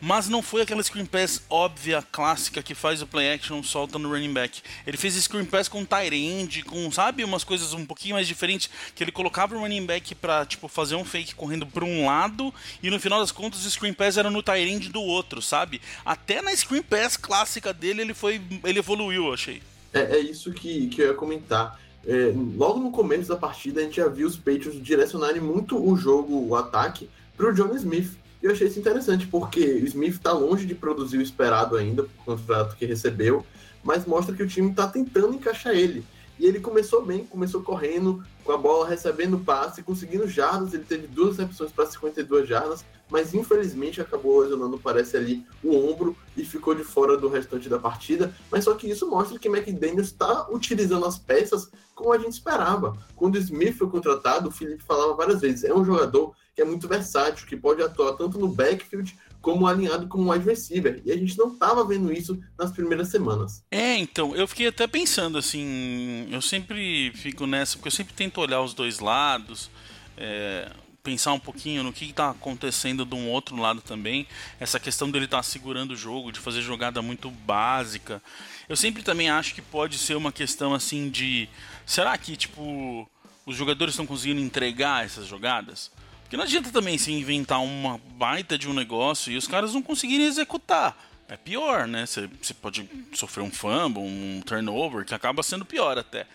Mas 0.00 0.28
não 0.28 0.42
foi 0.42 0.62
aquela 0.62 0.82
screen 0.82 1.06
pass 1.06 1.42
óbvia, 1.48 2.02
clássica, 2.12 2.62
que 2.62 2.74
faz 2.74 3.02
o 3.02 3.06
play 3.06 3.32
action 3.32 3.62
solta 3.62 3.98
no 3.98 4.08
running 4.10 4.32
back. 4.32 4.62
Ele 4.86 4.96
fez 4.96 5.14
screen 5.14 5.44
pass 5.44 5.68
com 5.68 5.84
tight 5.84 6.14
end, 6.14 6.62
com, 6.64 6.90
sabe, 6.90 7.24
umas 7.24 7.44
coisas 7.44 7.72
um 7.72 7.84
pouquinho 7.84 8.14
mais 8.14 8.26
diferentes, 8.26 8.70
que 8.94 9.02
ele 9.02 9.12
colocava 9.12 9.56
o 9.56 9.60
running 9.60 9.86
back 9.86 10.14
pra, 10.14 10.46
tipo, 10.46 10.68
fazer 10.68 10.94
um 10.94 11.04
fake 11.04 11.34
correndo 11.34 11.66
pra 11.66 11.84
um 11.84 12.06
lado, 12.06 12.52
e 12.82 12.90
no 12.90 13.00
final 13.00 13.20
das 13.20 13.32
contas 13.32 13.64
o 13.64 13.70
screen 13.70 13.92
pass 13.92 14.16
era 14.16 14.30
no 14.30 14.42
tight 14.42 14.70
end 14.70 14.88
do 14.90 15.00
outro, 15.00 15.42
sabe? 15.42 15.80
Até 16.04 16.40
na 16.42 16.54
screen 16.54 16.82
pass 16.82 17.16
clássica 17.16 17.72
dele 17.72 18.02
ele 18.02 18.14
foi, 18.14 18.40
ele 18.64 18.78
evoluiu, 18.78 19.26
eu 19.26 19.34
achei. 19.34 19.62
É, 19.92 20.16
é 20.16 20.18
isso 20.18 20.52
que, 20.52 20.88
que 20.88 21.02
eu 21.02 21.08
ia 21.08 21.14
comentar. 21.14 21.78
É, 22.06 22.32
logo 22.56 22.78
no 22.78 22.90
começo 22.90 23.28
da 23.28 23.36
partida, 23.36 23.80
a 23.80 23.84
gente 23.84 23.96
já 23.96 24.08
viu 24.08 24.26
os 24.26 24.36
Patriots 24.36 24.82
direcionarem 24.82 25.40
muito 25.40 25.76
o 25.76 25.96
jogo, 25.96 26.46
o 26.46 26.54
ataque, 26.54 27.08
para 27.36 27.50
o 27.50 27.54
John 27.54 27.74
Smith. 27.74 28.12
E 28.42 28.46
eu 28.46 28.52
achei 28.52 28.68
isso 28.68 28.78
interessante, 28.78 29.26
porque 29.26 29.60
o 29.60 29.86
Smith 29.86 30.14
está 30.14 30.32
longe 30.32 30.64
de 30.66 30.74
produzir 30.74 31.18
o 31.18 31.22
esperado 31.22 31.76
ainda, 31.76 32.04
por 32.04 32.24
contrato 32.24 32.76
que 32.76 32.86
recebeu, 32.86 33.44
mas 33.82 34.06
mostra 34.06 34.34
que 34.34 34.42
o 34.42 34.48
time 34.48 34.70
está 34.70 34.86
tentando 34.86 35.34
encaixar 35.34 35.74
ele. 35.74 36.04
E 36.38 36.46
ele 36.46 36.60
começou 36.60 37.04
bem, 37.04 37.24
começou 37.24 37.62
correndo, 37.62 38.24
com 38.44 38.52
a 38.52 38.56
bola 38.56 38.88
recebendo 38.88 39.38
passe, 39.38 39.82
conseguindo 39.82 40.28
jardas. 40.28 40.72
Ele 40.72 40.84
teve 40.84 41.08
duas 41.08 41.36
recepções 41.36 41.72
para 41.72 41.86
52 41.86 42.48
jardas, 42.48 42.84
mas 43.10 43.34
infelizmente 43.34 44.00
acabou 44.00 44.38
lesionando, 44.38 44.78
parece 44.78 45.16
ali, 45.16 45.44
o 45.64 45.74
ombro 45.74 46.16
e 46.36 46.44
ficou 46.44 46.76
de 46.76 46.84
fora 46.84 47.16
do 47.16 47.28
restante 47.28 47.68
da 47.68 47.78
partida. 47.78 48.32
Mas 48.52 48.64
só 48.64 48.74
que 48.74 48.88
isso 48.88 49.10
mostra 49.10 49.38
que 49.38 49.48
McDaniels 49.48 50.06
está 50.06 50.48
utilizando 50.48 51.06
as 51.06 51.18
peças 51.18 51.70
como 51.92 52.12
a 52.12 52.18
gente 52.18 52.34
esperava. 52.34 52.96
Quando 53.16 53.34
o 53.34 53.38
Smith 53.38 53.76
foi 53.76 53.88
contratado, 53.90 54.48
o 54.48 54.52
Felipe 54.52 54.84
falava 54.84 55.14
várias 55.14 55.40
vezes: 55.40 55.64
é 55.64 55.74
um 55.74 55.84
jogador 55.84 56.34
que 56.58 56.62
é 56.62 56.64
muito 56.64 56.88
versátil, 56.88 57.46
que 57.46 57.56
pode 57.56 57.80
atuar 57.80 58.14
tanto 58.14 58.36
no 58.36 58.48
backfield 58.48 59.16
como 59.40 59.64
alinhado 59.64 60.08
como 60.08 60.32
wide 60.32 60.44
receiver. 60.44 61.00
E 61.04 61.12
a 61.12 61.16
gente 61.16 61.38
não 61.38 61.52
estava 61.52 61.84
vendo 61.84 62.12
isso 62.12 62.36
nas 62.58 62.72
primeiras 62.72 63.06
semanas. 63.06 63.62
É, 63.70 63.96
então, 63.96 64.34
eu 64.34 64.48
fiquei 64.48 64.66
até 64.66 64.88
pensando 64.88 65.38
assim, 65.38 66.26
eu 66.32 66.42
sempre 66.42 67.12
fico 67.14 67.46
nessa, 67.46 67.76
porque 67.76 67.86
eu 67.86 67.92
sempre 67.92 68.12
tento 68.12 68.40
olhar 68.40 68.60
os 68.60 68.74
dois 68.74 68.98
lados. 68.98 69.70
É, 70.16 70.68
pensar 71.04 71.32
um 71.32 71.38
pouquinho 71.38 71.84
no 71.84 71.92
que 71.92 72.06
está 72.06 72.30
acontecendo 72.30 73.04
de 73.06 73.14
um 73.14 73.30
outro 73.30 73.54
lado 73.54 73.80
também. 73.80 74.26
Essa 74.58 74.80
questão 74.80 75.08
dele 75.08 75.26
estar 75.26 75.36
tá 75.36 75.42
segurando 75.44 75.92
o 75.92 75.96
jogo, 75.96 76.32
de 76.32 76.40
fazer 76.40 76.60
jogada 76.60 77.00
muito 77.00 77.30
básica. 77.30 78.20
Eu 78.68 78.74
sempre 78.74 79.04
também 79.04 79.30
acho 79.30 79.54
que 79.54 79.62
pode 79.62 79.96
ser 79.96 80.16
uma 80.16 80.32
questão 80.32 80.74
assim 80.74 81.08
de. 81.08 81.48
Será 81.86 82.18
que, 82.18 82.36
tipo, 82.36 83.08
os 83.46 83.56
jogadores 83.56 83.94
estão 83.94 84.04
conseguindo 84.04 84.40
entregar 84.40 85.04
essas 85.04 85.28
jogadas? 85.28 85.96
Porque 86.28 86.36
não 86.36 86.44
adianta 86.44 86.70
também 86.70 86.98
se 86.98 87.10
inventar 87.10 87.58
uma 87.62 87.98
baita 88.18 88.58
de 88.58 88.68
um 88.68 88.74
negócio 88.74 89.32
e 89.32 89.36
os 89.38 89.48
caras 89.48 89.72
não 89.72 89.80
conseguirem 89.80 90.26
executar. 90.26 90.94
É 91.26 91.38
pior, 91.38 91.88
né? 91.88 92.04
Você 92.04 92.28
pode 92.60 92.86
sofrer 93.14 93.42
um 93.42 93.50
fumble, 93.50 94.02
um 94.02 94.42
turnover, 94.44 95.06
que 95.06 95.14
acaba 95.14 95.42
sendo 95.42 95.64
pior 95.64 95.96
até. 95.96 96.26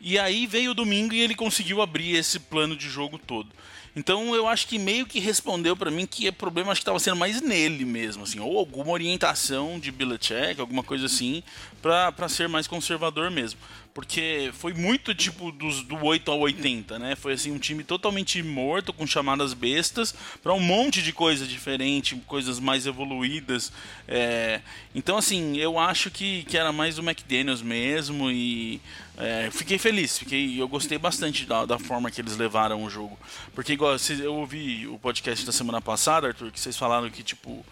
E 0.00 0.18
aí 0.18 0.48
veio 0.48 0.72
o 0.72 0.74
domingo 0.74 1.14
e 1.14 1.20
ele 1.20 1.36
conseguiu 1.36 1.80
abrir 1.80 2.16
esse 2.16 2.40
plano 2.40 2.74
de 2.76 2.88
jogo 2.88 3.18
todo. 3.18 3.48
Então 3.94 4.34
eu 4.34 4.48
acho 4.48 4.66
que 4.66 4.80
meio 4.80 5.06
que 5.06 5.20
respondeu 5.20 5.76
para 5.76 5.92
mim 5.92 6.06
que 6.06 6.28
o 6.28 6.32
problema 6.32 6.72
que 6.72 6.80
estava 6.80 6.98
sendo 6.98 7.16
mais 7.16 7.40
nele 7.40 7.84
mesmo, 7.84 8.24
assim, 8.24 8.40
ou 8.40 8.58
alguma 8.58 8.90
orientação 8.90 9.78
de 9.78 9.92
Belichick, 9.92 10.60
alguma 10.60 10.82
coisa 10.82 11.06
assim, 11.06 11.42
para 11.80 12.28
ser 12.28 12.48
mais 12.48 12.66
conservador 12.66 13.30
mesmo. 13.30 13.60
Porque 13.92 14.50
foi 14.54 14.72
muito 14.72 15.14
tipo 15.14 15.50
dos, 15.50 15.82
do 15.82 15.96
8 15.96 16.30
ao 16.30 16.38
80, 16.40 16.98
né? 16.98 17.16
Foi 17.16 17.32
assim 17.32 17.50
um 17.50 17.58
time 17.58 17.82
totalmente 17.82 18.40
morto, 18.42 18.92
com 18.92 19.06
chamadas 19.06 19.52
bestas, 19.52 20.14
para 20.42 20.54
um 20.54 20.60
monte 20.60 21.02
de 21.02 21.12
coisa 21.12 21.44
diferente, 21.44 22.14
coisas 22.26 22.60
mais 22.60 22.86
evoluídas. 22.86 23.72
É... 24.06 24.60
Então, 24.94 25.16
assim, 25.16 25.56
eu 25.56 25.78
acho 25.78 26.10
que, 26.10 26.44
que 26.44 26.56
era 26.56 26.72
mais 26.72 26.98
o 26.98 27.02
McDaniels 27.02 27.62
mesmo 27.62 28.30
e 28.30 28.80
é, 29.18 29.50
fiquei 29.50 29.76
feliz, 29.76 30.18
fiquei, 30.18 30.60
eu 30.60 30.66
gostei 30.66 30.96
bastante 30.96 31.44
da, 31.44 31.66
da 31.66 31.78
forma 31.78 32.10
que 32.10 32.20
eles 32.20 32.36
levaram 32.36 32.82
o 32.82 32.88
jogo. 32.88 33.18
Porque 33.54 33.72
igual 33.74 33.96
eu 34.22 34.34
ouvi 34.34 34.86
o 34.86 34.98
podcast 34.98 35.44
da 35.44 35.52
semana 35.52 35.80
passada, 35.80 36.28
Arthur, 36.28 36.50
que 36.50 36.58
vocês 36.58 36.76
falaram 36.76 37.10
que 37.10 37.22
tipo 37.22 37.64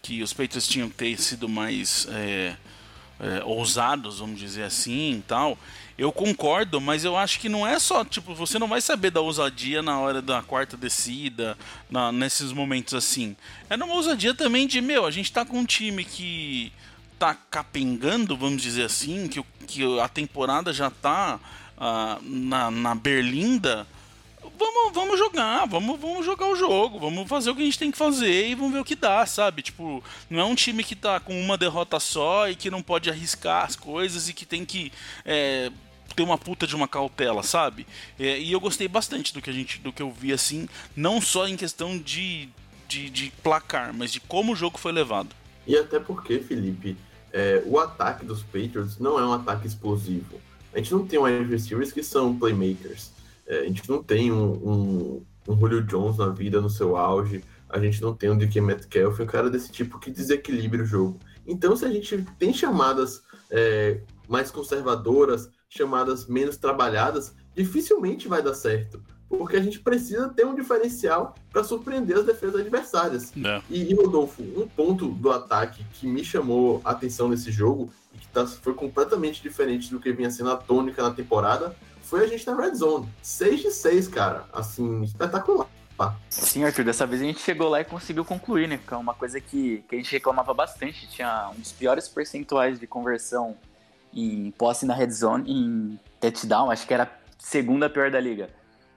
que 0.00 0.22
os 0.22 0.34
Patriots 0.34 0.68
tinham 0.68 0.90
que 0.90 0.96
ter 0.96 1.18
sido 1.18 1.48
mais 1.48 2.06
é, 2.10 2.54
é, 3.20 3.44
ousados, 3.44 4.18
vamos 4.18 4.38
dizer 4.38 4.64
assim, 4.64 5.22
tal. 5.26 5.58
Eu 5.96 6.10
concordo, 6.10 6.80
mas 6.80 7.04
eu 7.04 7.16
acho 7.16 7.38
que 7.38 7.48
não 7.48 7.66
é 7.66 7.78
só, 7.78 8.04
tipo, 8.04 8.34
você 8.34 8.58
não 8.58 8.66
vai 8.66 8.80
saber 8.80 9.10
da 9.10 9.20
ousadia 9.20 9.80
na 9.80 9.98
hora 10.00 10.20
da 10.20 10.42
quarta 10.42 10.76
descida, 10.76 11.56
na, 11.88 12.10
nesses 12.10 12.50
momentos 12.52 12.94
assim. 12.94 13.36
É 13.70 13.76
uma 13.76 13.94
ousadia 13.94 14.34
também 14.34 14.66
de, 14.66 14.80
meu, 14.80 15.06
a 15.06 15.10
gente 15.12 15.32
tá 15.32 15.44
com 15.44 15.58
um 15.58 15.64
time 15.64 16.04
que 16.04 16.72
tá 17.16 17.34
capengando, 17.48 18.36
vamos 18.36 18.60
dizer 18.60 18.84
assim, 18.84 19.28
que, 19.28 19.42
que 19.66 20.00
a 20.00 20.08
temporada 20.08 20.72
já 20.72 20.90
tá 20.90 21.38
uh, 21.76 22.22
na, 22.22 22.72
na 22.72 22.94
berlinda, 22.96 23.86
vamos, 24.58 24.92
vamos 24.92 25.18
jogar, 25.18 25.66
vamos, 25.66 26.00
vamos 26.00 26.24
jogar 26.24 26.46
o 26.46 26.56
jogo, 26.56 26.98
vamos 26.98 27.28
fazer 27.28 27.50
o 27.50 27.56
que 27.56 27.62
a 27.62 27.64
gente 27.64 27.78
tem 27.78 27.90
que 27.90 27.98
fazer 27.98 28.48
e 28.48 28.54
vamos 28.54 28.72
ver 28.72 28.80
o 28.80 28.84
que 28.84 28.94
dá, 28.94 29.24
sabe? 29.26 29.62
Tipo, 29.62 30.02
não 30.28 30.40
é 30.40 30.44
um 30.44 30.54
time 30.54 30.82
que 30.82 30.94
tá 30.96 31.20
com 31.20 31.38
uma 31.40 31.56
derrota 31.56 31.98
só 32.00 32.48
e 32.48 32.54
que 32.54 32.70
não 32.70 32.82
pode 32.82 33.10
arriscar 33.10 33.64
as 33.64 33.76
coisas 33.76 34.28
e 34.28 34.32
que 34.32 34.46
tem 34.46 34.64
que 34.64 34.92
é, 35.24 35.70
ter 36.14 36.22
uma 36.22 36.38
puta 36.38 36.66
de 36.66 36.76
uma 36.76 36.88
cautela, 36.88 37.42
sabe? 37.42 37.86
É, 38.18 38.38
e 38.38 38.52
eu 38.52 38.60
gostei 38.60 38.88
bastante 38.88 39.32
do 39.32 39.42
que 39.42 39.50
a 39.50 39.52
gente, 39.52 39.80
do 39.80 39.92
que 39.92 40.02
eu 40.02 40.10
vi 40.10 40.32
assim, 40.32 40.68
não 40.96 41.20
só 41.20 41.48
em 41.48 41.56
questão 41.56 41.98
de, 41.98 42.48
de, 42.88 43.10
de 43.10 43.32
placar, 43.42 43.92
mas 43.92 44.12
de 44.12 44.20
como 44.20 44.52
o 44.52 44.56
jogo 44.56 44.78
foi 44.78 44.92
levado. 44.92 45.34
E 45.66 45.76
até 45.76 45.98
porque, 45.98 46.40
Felipe, 46.40 46.96
é, 47.32 47.62
o 47.66 47.78
ataque 47.78 48.24
dos 48.24 48.42
Patriots 48.42 48.98
não 48.98 49.18
é 49.18 49.26
um 49.26 49.32
ataque 49.32 49.66
explosivo. 49.66 50.40
A 50.72 50.78
gente 50.78 50.92
não 50.92 51.06
tem 51.06 51.18
wide 51.18 51.44
receivers 51.44 51.92
que 51.92 52.02
são 52.02 52.36
playmakers. 52.36 53.13
É, 53.46 53.60
a 53.60 53.64
gente 53.64 53.88
não 53.88 54.02
tem 54.02 54.32
um, 54.32 54.52
um, 54.52 55.26
um, 55.48 55.58
Julio 55.58 55.82
Jones 55.82 56.18
na 56.18 56.28
vida 56.28 56.60
no 56.60 56.70
seu 56.70 56.96
auge. 56.96 57.42
A 57.68 57.78
gente 57.78 58.00
não 58.00 58.14
tem 58.14 58.30
um 58.30 58.38
DK 58.38 58.60
Metcalf, 58.60 59.20
um 59.20 59.26
cara 59.26 59.50
desse 59.50 59.70
tipo 59.70 59.98
que 59.98 60.10
desequilibra 60.10 60.82
o 60.82 60.86
jogo. 60.86 61.18
Então, 61.46 61.76
se 61.76 61.84
a 61.84 61.90
gente 61.90 62.24
tem 62.38 62.52
chamadas 62.52 63.22
é, 63.50 64.00
mais 64.28 64.50
conservadoras, 64.50 65.50
chamadas 65.68 66.26
menos 66.26 66.56
trabalhadas, 66.56 67.34
dificilmente 67.54 68.28
vai 68.28 68.42
dar 68.42 68.54
certo 68.54 69.02
porque 69.38 69.56
a 69.56 69.62
gente 69.62 69.80
precisa 69.80 70.28
ter 70.28 70.46
um 70.46 70.54
diferencial 70.54 71.34
para 71.50 71.64
surpreender 71.64 72.18
as 72.18 72.26
defesas 72.26 72.60
adversárias. 72.60 73.32
É. 73.42 73.62
E, 73.68 73.90
e, 73.90 73.94
Rodolfo, 73.94 74.42
um 74.42 74.66
ponto 74.68 75.08
do 75.08 75.30
ataque 75.30 75.84
que 75.94 76.06
me 76.06 76.24
chamou 76.24 76.80
a 76.84 76.90
atenção 76.90 77.28
nesse 77.28 77.50
jogo 77.50 77.90
e 78.14 78.18
que 78.18 78.28
tá, 78.28 78.46
foi 78.46 78.74
completamente 78.74 79.42
diferente 79.42 79.90
do 79.90 80.00
que 80.00 80.12
vinha 80.12 80.30
sendo 80.30 80.50
a 80.50 80.56
tônica 80.56 81.02
na 81.02 81.10
temporada 81.10 81.74
foi 82.14 82.24
a 82.24 82.26
gente 82.28 82.46
na 82.46 82.54
Red 82.54 82.74
Zone. 82.74 83.08
6 83.22 83.60
de 83.60 83.70
6, 83.70 84.08
cara. 84.08 84.44
Assim, 84.52 85.02
espetacular. 85.02 85.66
Sim, 86.28 86.64
Arthur, 86.64 86.84
dessa 86.84 87.06
vez 87.06 87.20
a 87.20 87.24
gente 87.24 87.40
chegou 87.40 87.68
lá 87.68 87.80
e 87.80 87.84
conseguiu 87.84 88.24
concluir, 88.24 88.68
né? 88.68 88.78
Que 88.86 88.94
é 88.94 88.96
uma 88.96 89.14
coisa 89.14 89.40
que, 89.40 89.84
que 89.88 89.94
a 89.94 89.98
gente 89.98 90.12
reclamava 90.12 90.52
bastante. 90.54 91.08
Tinha 91.08 91.50
um 91.54 91.58
dos 91.58 91.72
piores 91.72 92.08
percentuais 92.08 92.78
de 92.78 92.86
conversão 92.86 93.56
em 94.12 94.52
posse 94.52 94.86
na 94.86 94.94
red 94.94 95.10
zone, 95.10 95.50
em 95.50 96.00
touchdown, 96.20 96.70
acho 96.70 96.86
que 96.86 96.94
era 96.94 97.04
a 97.04 97.08
segunda 97.38 97.90
pior 97.90 98.10
da 98.10 98.20
liga 98.20 98.48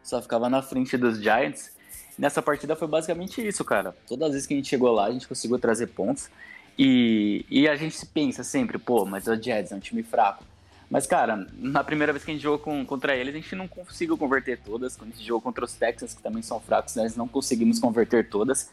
só 0.07 0.21
ficava 0.21 0.49
na 0.49 0.61
frente 0.61 0.97
dos 0.97 1.21
Giants. 1.21 1.71
Nessa 2.17 2.41
partida 2.41 2.75
foi 2.75 2.87
basicamente 2.87 3.45
isso, 3.45 3.63
cara. 3.63 3.95
Todas 4.07 4.27
as 4.27 4.33
vezes 4.33 4.47
que 4.47 4.53
a 4.53 4.57
gente 4.57 4.69
chegou 4.69 4.91
lá, 4.91 5.05
a 5.05 5.11
gente 5.11 5.27
conseguiu 5.27 5.59
trazer 5.59 5.87
pontos. 5.87 6.29
E, 6.79 7.45
e 7.49 7.67
a 7.67 7.75
gente 7.75 8.03
pensa 8.05 8.43
sempre, 8.43 8.77
pô, 8.77 9.05
mas 9.05 9.27
o 9.27 9.35
Jets 9.35 9.71
é 9.71 9.75
um 9.75 9.79
time 9.79 10.01
fraco. 10.03 10.43
Mas, 10.89 11.05
cara, 11.05 11.45
na 11.53 11.83
primeira 11.83 12.13
vez 12.13 12.23
que 12.23 12.31
a 12.31 12.33
gente 12.33 12.43
jogou 12.43 12.59
com, 12.59 12.85
contra 12.85 13.15
eles, 13.15 13.35
a 13.35 13.37
gente 13.37 13.55
não 13.55 13.67
conseguiu 13.67 14.17
converter 14.17 14.59
todas. 14.59 14.95
Quando 14.95 15.11
a 15.11 15.15
gente 15.15 15.25
jogou 15.25 15.41
contra 15.41 15.65
os 15.65 15.73
Texans, 15.73 16.13
que 16.13 16.21
também 16.21 16.41
são 16.41 16.59
fracos, 16.59 16.95
nós 16.95 17.15
não 17.15 17.27
conseguimos 17.27 17.79
converter 17.79 18.29
todas. 18.29 18.71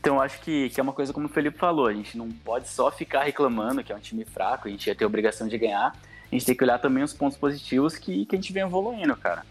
Então, 0.00 0.20
acho 0.20 0.40
que, 0.40 0.68
que 0.70 0.80
é 0.80 0.82
uma 0.82 0.92
coisa 0.92 1.12
como 1.12 1.26
o 1.26 1.28
Felipe 1.30 1.56
falou: 1.56 1.86
a 1.86 1.94
gente 1.94 2.18
não 2.18 2.28
pode 2.30 2.68
só 2.68 2.90
ficar 2.90 3.22
reclamando 3.22 3.84
que 3.84 3.92
é 3.92 3.96
um 3.96 4.00
time 4.00 4.24
fraco, 4.24 4.68
a 4.68 4.70
gente 4.70 4.86
ia 4.86 4.94
ter 4.94 5.04
a 5.04 5.06
obrigação 5.06 5.46
de 5.46 5.56
ganhar. 5.56 5.96
A 6.30 6.34
gente 6.34 6.44
tem 6.44 6.54
que 6.56 6.64
olhar 6.64 6.78
também 6.78 7.04
os 7.04 7.12
pontos 7.12 7.38
positivos 7.38 7.96
que, 7.96 8.26
que 8.26 8.34
a 8.34 8.38
gente 8.38 8.52
vem 8.52 8.64
evoluindo, 8.64 9.14
cara 9.16 9.44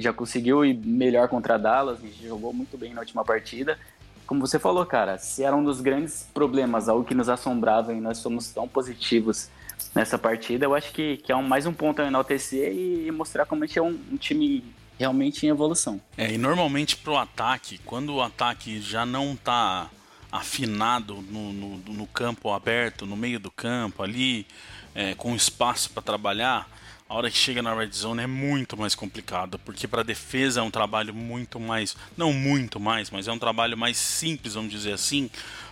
já 0.00 0.12
conseguiu 0.12 0.64
ir 0.64 0.74
melhor 0.74 1.28
contra 1.28 1.58
Dallas, 1.58 1.98
a 1.98 2.06
gente 2.06 2.26
jogou 2.26 2.52
muito 2.52 2.78
bem 2.78 2.94
na 2.94 3.00
última 3.00 3.24
partida. 3.24 3.78
Como 4.26 4.40
você 4.40 4.58
falou, 4.58 4.84
cara, 4.86 5.18
se 5.18 5.42
era 5.42 5.56
um 5.56 5.64
dos 5.64 5.80
grandes 5.80 6.28
problemas, 6.32 6.88
algo 6.88 7.04
que 7.04 7.14
nos 7.14 7.28
assombrava 7.28 7.92
e 7.92 8.00
nós 8.00 8.18
somos 8.18 8.50
tão 8.50 8.68
positivos 8.68 9.50
nessa 9.94 10.18
partida, 10.18 10.64
eu 10.64 10.74
acho 10.74 10.92
que, 10.92 11.16
que 11.18 11.32
é 11.32 11.36
um, 11.36 11.42
mais 11.42 11.66
um 11.66 11.72
ponto 11.72 12.00
a 12.02 12.06
enaltecer 12.06 12.72
e, 12.72 13.10
mostrar 13.10 13.46
como 13.46 13.64
a 13.64 13.66
gente 13.66 13.78
é 13.78 13.82
um, 13.82 13.98
um 14.12 14.16
time 14.16 14.64
realmente 14.98 15.46
em 15.46 15.48
evolução. 15.48 16.00
É, 16.16 16.32
e 16.32 16.38
normalmente 16.38 16.96
pro 16.96 17.16
ataque, 17.16 17.78
quando 17.84 18.14
o 18.14 18.22
ataque 18.22 18.80
já 18.80 19.06
não 19.06 19.36
tá 19.36 19.88
afinado 20.30 21.22
no, 21.22 21.52
no, 21.52 21.78
no 21.78 22.06
campo 22.06 22.52
aberto, 22.52 23.06
no 23.06 23.16
meio 23.16 23.40
do 23.40 23.50
campo 23.50 24.02
ali, 24.02 24.46
é, 24.94 25.14
com 25.14 25.34
espaço 25.34 25.90
para 25.90 26.02
trabalhar, 26.02 26.68
a 27.08 27.14
hora 27.14 27.30
que 27.30 27.38
chega 27.38 27.62
na 27.62 27.72
red 27.72 27.90
zone 27.90 28.22
é 28.22 28.26
muito 28.26 28.76
mais 28.76 28.94
complicada, 28.94 29.58
porque 29.58 29.88
para 29.88 30.02
defesa 30.02 30.60
é 30.60 30.62
um 30.62 30.70
trabalho 30.70 31.14
muito 31.14 31.58
mais, 31.58 31.96
não 32.16 32.32
muito 32.34 32.78
mais, 32.78 33.10
mas 33.10 33.26
é 33.26 33.32
um 33.32 33.38
trabalho 33.38 33.78
mais 33.78 33.96
simples, 33.96 34.54
vamos 34.54 34.70
dizer 34.70 34.92
assim, 34.92 35.30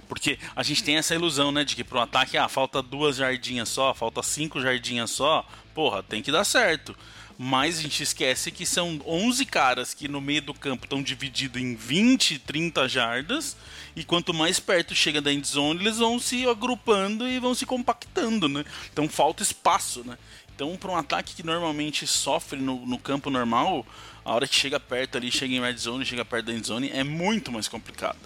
porque 0.09 0.39
a 0.55 0.63
gente 0.63 0.83
tem 0.83 0.97
essa 0.97 1.15
ilusão, 1.15 1.53
né, 1.53 1.63
de 1.63 1.77
que 1.77 1.85
pro 1.85 2.01
ataque, 2.01 2.39
ah, 2.39 2.49
falta 2.49 2.83
duas 2.83 3.17
jardinhas 3.17 3.69
só, 3.69 3.93
falta 3.93 4.23
cinco 4.23 4.63
jardinhas 4.63 5.11
só, 5.11 5.47
porra, 5.75 6.03
tem 6.03 6.23
que 6.23 6.33
dar 6.33 6.45
certo. 6.45 6.97
Mas 7.39 7.79
a 7.79 7.83
gente 7.83 8.03
esquece 8.03 8.51
que 8.51 8.65
são 8.65 8.99
11 9.05 9.45
caras 9.45 9.93
que 9.93 10.09
no 10.09 10.23
meio 10.23 10.41
do 10.41 10.55
campo 10.55 10.87
estão 10.87 11.03
divididos 11.03 11.61
em 11.61 11.75
20, 11.75 12.39
30 12.39 12.89
jardas, 12.89 13.59
e 13.95 14.03
quanto 14.05 14.33
mais 14.33 14.59
perto 14.59 14.95
chega 14.95 15.21
da 15.21 15.31
endzone, 15.31 15.81
eles 15.81 15.99
vão 15.99 16.19
se 16.19 16.49
agrupando 16.49 17.29
e 17.29 17.39
vão 17.39 17.55
se 17.55 17.67
compactando, 17.67 18.49
né? 18.49 18.65
Então 18.91 19.07
falta 19.07 19.43
espaço, 19.43 20.03
né? 20.03 20.17
Então, 20.57 20.75
para 20.75 20.91
um 20.91 20.97
ataque 20.97 21.35
que 21.35 21.43
normalmente 21.43 22.07
sofre 22.07 22.59
no, 22.59 22.87
no, 22.87 22.99
campo 22.99 23.29
normal, 23.29 23.87
a 24.25 24.35
hora 24.35 24.49
que 24.49 24.55
chega 24.55 24.81
perto 24.81 25.19
ali, 25.19 25.31
chega 25.31 25.55
em 25.55 25.61
red 25.61 25.77
zone, 25.77 26.03
chega 26.03 26.25
perto 26.25 26.47
da 26.47 26.55
end 26.55 26.67
zone, 26.67 26.91
é 26.91 27.05
muito 27.05 27.53
mais 27.53 27.69
complicado. 27.69 28.17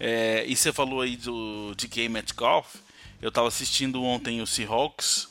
É, 0.00 0.42
e 0.48 0.56
você 0.56 0.72
falou 0.72 1.02
aí 1.02 1.18
do 1.18 1.74
DK 1.74 2.08
Metcalf, 2.08 2.76
eu 3.20 3.28
estava 3.28 3.46
assistindo 3.46 4.02
ontem 4.02 4.40
o 4.40 4.46
Seahawks, 4.46 5.28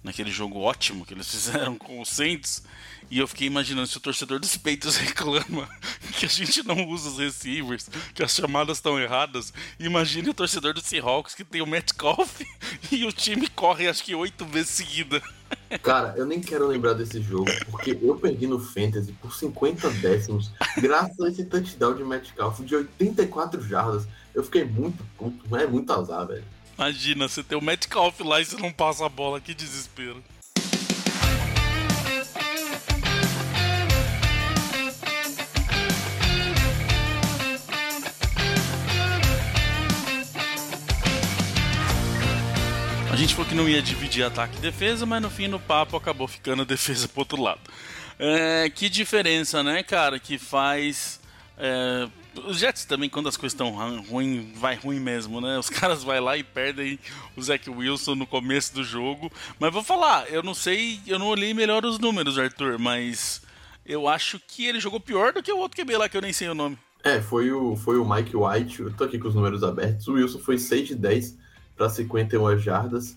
naquele 0.00 0.30
jogo 0.30 0.60
ótimo 0.60 1.04
que 1.04 1.14
eles 1.14 1.26
fizeram 1.34 1.74
com 1.74 2.00
o 2.00 2.06
Saints, 2.06 2.62
e 3.10 3.18
eu 3.18 3.26
fiquei 3.26 3.48
imaginando 3.48 3.88
se 3.88 3.96
o 3.96 4.00
torcedor 4.00 4.38
dos 4.38 4.56
peitos 4.56 4.94
reclama 5.02 5.68
que 6.16 6.26
a 6.26 6.28
gente 6.28 6.62
não 6.62 6.86
usa 6.86 7.08
os 7.08 7.18
receivers, 7.18 7.90
que 8.14 8.22
as 8.22 8.36
chamadas 8.36 8.78
estão 8.78 9.00
erradas. 9.00 9.52
Imagine 9.80 10.30
o 10.30 10.34
torcedor 10.34 10.74
do 10.74 10.80
Seahawks 10.80 11.34
que 11.34 11.44
tem 11.44 11.60
o 11.60 11.66
Metcalf 11.66 12.40
e 12.92 13.04
o 13.04 13.10
time 13.10 13.48
corre 13.48 13.88
acho 13.88 14.04
que 14.04 14.14
oito 14.14 14.44
vezes 14.44 14.70
seguida. 14.70 15.20
Cara, 15.82 16.14
eu 16.16 16.24
nem 16.24 16.40
quero 16.40 16.66
lembrar 16.66 16.94
desse 16.94 17.20
jogo, 17.20 17.50
porque 17.70 17.98
eu 18.00 18.16
perdi 18.16 18.46
no 18.46 18.58
Fantasy 18.58 19.12
por 19.12 19.34
50 19.34 19.90
décimos, 19.90 20.50
graças 20.78 21.20
a 21.20 21.28
esse 21.28 21.44
touchdown 21.44 21.94
de 21.94 22.04
Metcalf 22.04 22.60
de 22.60 22.74
84 22.74 23.60
jardas. 23.62 24.08
Eu 24.34 24.42
fiquei 24.44 24.64
muito 24.64 25.04
puto, 25.16 25.56
é 25.56 25.66
muito 25.66 25.92
azar, 25.92 26.26
velho. 26.26 26.44
Imagina, 26.76 27.28
você 27.28 27.42
tem 27.42 27.58
o 27.58 27.62
Metcalf 27.62 28.20
lá 28.20 28.40
e 28.40 28.44
você 28.44 28.56
não 28.56 28.72
passa 28.72 29.04
a 29.04 29.08
bola, 29.08 29.40
que 29.40 29.52
desespero. 29.52 30.22
Gente 43.18 43.34
falou 43.34 43.48
que 43.48 43.54
não 43.54 43.68
ia 43.68 43.82
dividir 43.82 44.22
ataque 44.22 44.56
e 44.58 44.60
defesa, 44.60 45.04
mas 45.04 45.20
no 45.20 45.28
fim 45.28 45.50
do 45.50 45.58
papo 45.58 45.96
acabou 45.96 46.28
ficando 46.28 46.62
a 46.62 46.64
defesa 46.64 47.08
pro 47.08 47.20
outro 47.20 47.42
lado. 47.42 47.60
É, 48.16 48.70
que 48.70 48.88
diferença, 48.88 49.60
né, 49.62 49.82
cara, 49.82 50.20
que 50.20 50.38
faz. 50.38 51.20
É, 51.56 52.08
os 52.46 52.58
Jets 52.58 52.84
também, 52.84 53.10
quando 53.10 53.28
as 53.28 53.36
coisas 53.36 53.54
estão 53.54 53.70
ruim, 54.02 54.52
vai 54.54 54.76
ruim 54.76 55.00
mesmo, 55.00 55.40
né? 55.40 55.58
Os 55.58 55.68
caras 55.68 56.04
vai 56.04 56.20
lá 56.20 56.36
e 56.36 56.44
perdem 56.44 56.96
o 57.36 57.42
Zach 57.42 57.68
Wilson 57.68 58.14
no 58.14 58.26
começo 58.26 58.72
do 58.72 58.84
jogo. 58.84 59.32
Mas 59.58 59.72
vou 59.72 59.82
falar, 59.82 60.30
eu 60.30 60.42
não 60.42 60.54
sei, 60.54 61.00
eu 61.04 61.18
não 61.18 61.26
olhei 61.26 61.52
melhor 61.52 61.84
os 61.84 61.98
números, 61.98 62.38
Arthur, 62.38 62.78
mas 62.78 63.42
eu 63.84 64.06
acho 64.06 64.40
que 64.46 64.64
ele 64.64 64.78
jogou 64.78 65.00
pior 65.00 65.32
do 65.32 65.42
que 65.42 65.52
o 65.52 65.58
outro 65.58 65.82
QB 65.82 65.96
lá, 65.96 66.08
que 66.08 66.16
eu 66.16 66.22
nem 66.22 66.32
sei 66.32 66.48
o 66.48 66.54
nome. 66.54 66.78
É, 67.02 67.20
foi 67.20 67.50
o, 67.50 67.74
foi 67.74 67.98
o 67.98 68.08
Mike 68.08 68.36
White, 68.36 68.80
eu 68.80 68.92
tô 68.92 69.02
aqui 69.02 69.18
com 69.18 69.26
os 69.26 69.34
números 69.34 69.64
abertos. 69.64 70.06
O 70.06 70.12
Wilson 70.12 70.38
foi 70.38 70.56
6 70.56 70.86
de 70.86 70.94
10 70.94 71.47
para 71.78 71.88
51 71.88 72.58
jardas. 72.58 73.16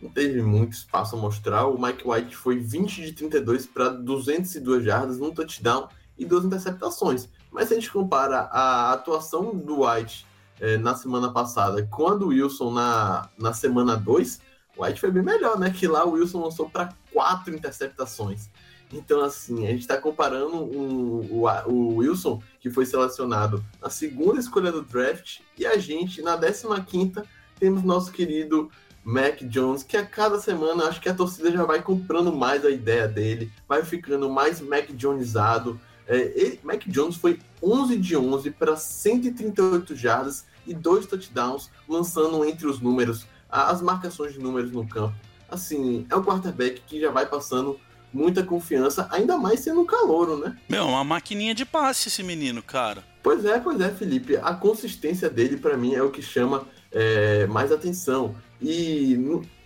Não 0.00 0.10
teve 0.10 0.42
muito 0.42 0.74
espaço 0.74 1.16
a 1.16 1.18
mostrar. 1.18 1.66
O 1.66 1.80
Mike 1.80 2.06
White 2.06 2.36
foi 2.36 2.58
20 2.58 3.02
de 3.02 3.12
32 3.12 3.66
para 3.66 3.88
202 3.88 4.84
jardas, 4.84 5.20
um 5.20 5.32
touchdown 5.32 5.88
e 6.18 6.26
duas 6.26 6.44
interceptações. 6.44 7.28
Mas 7.50 7.68
se 7.68 7.74
a 7.74 7.76
gente 7.76 7.90
compara 7.90 8.40
a 8.52 8.92
atuação 8.92 9.56
do 9.56 9.84
White 9.84 10.26
é, 10.60 10.76
na 10.76 10.94
semana 10.94 11.32
passada 11.32 11.86
com 11.90 12.08
a 12.08 12.14
do 12.14 12.28
Wilson 12.28 12.70
na, 12.72 13.28
na 13.38 13.52
semana 13.52 13.96
2, 13.96 14.40
o 14.76 14.84
White 14.84 15.00
foi 15.00 15.10
bem 15.10 15.22
melhor, 15.22 15.58
né? 15.58 15.70
Que 15.70 15.86
lá 15.86 16.04
o 16.04 16.12
Wilson 16.12 16.44
lançou 16.44 16.68
para 16.68 16.92
quatro 17.12 17.54
interceptações. 17.54 18.50
Então, 18.92 19.22
assim, 19.22 19.66
a 19.66 19.70
gente 19.70 19.80
está 19.80 19.96
comparando 19.96 20.56
o, 20.56 21.42
o, 21.42 21.70
o, 21.70 21.96
Wilson, 21.96 22.42
que 22.60 22.70
foi 22.70 22.84
selecionado 22.84 23.64
na 23.80 23.88
segunda 23.88 24.38
escolha 24.38 24.70
do 24.70 24.82
draft, 24.82 25.40
e 25.56 25.64
a 25.64 25.78
gente, 25.78 26.20
na 26.20 26.36
15 26.36 26.82
quinta 26.86 27.26
temos 27.62 27.84
nosso 27.84 28.10
querido 28.10 28.72
Mac 29.04 29.40
Jones, 29.44 29.84
que 29.84 29.96
a 29.96 30.04
cada 30.04 30.40
semana 30.40 30.88
acho 30.88 31.00
que 31.00 31.08
a 31.08 31.14
torcida 31.14 31.48
já 31.48 31.64
vai 31.64 31.80
comprando 31.80 32.32
mais 32.32 32.64
a 32.64 32.70
ideia 32.70 33.06
dele, 33.06 33.52
vai 33.68 33.84
ficando 33.84 34.28
mais 34.28 34.60
Mac 34.60 34.88
Jonesado. 34.98 35.80
É, 36.08 36.16
ele, 36.34 36.58
Mac 36.64 36.82
Jones 36.88 37.14
foi 37.14 37.38
11 37.62 37.96
de 37.98 38.16
11 38.16 38.50
para 38.50 38.74
138 38.74 39.94
jardas 39.94 40.44
e 40.66 40.74
dois 40.74 41.06
touchdowns, 41.06 41.70
lançando 41.88 42.44
entre 42.44 42.66
os 42.66 42.80
números 42.80 43.28
as 43.48 43.80
marcações 43.80 44.32
de 44.32 44.40
números 44.40 44.72
no 44.72 44.84
campo. 44.84 45.14
Assim, 45.48 46.04
é 46.10 46.16
um 46.16 46.24
quarterback 46.24 46.82
que 46.84 47.00
já 47.00 47.12
vai 47.12 47.26
passando 47.26 47.78
muita 48.12 48.42
confiança, 48.42 49.06
ainda 49.12 49.38
mais 49.38 49.60
sendo 49.60 49.84
calouro, 49.84 50.36
né? 50.36 50.58
Meu, 50.68 50.84
uma 50.88 51.04
maquininha 51.04 51.54
de 51.54 51.64
passe 51.64 52.08
esse 52.08 52.24
menino, 52.24 52.60
cara. 52.60 53.04
Pois 53.22 53.44
é, 53.44 53.60
pois 53.60 53.80
é, 53.80 53.88
Felipe. 53.90 54.36
A 54.36 54.52
consistência 54.52 55.30
dele, 55.30 55.56
para 55.56 55.76
mim, 55.76 55.94
é 55.94 56.02
o 56.02 56.10
que 56.10 56.20
chama 56.20 56.66
é, 56.92 57.46
mais 57.46 57.72
atenção. 57.72 58.34
E 58.60 59.18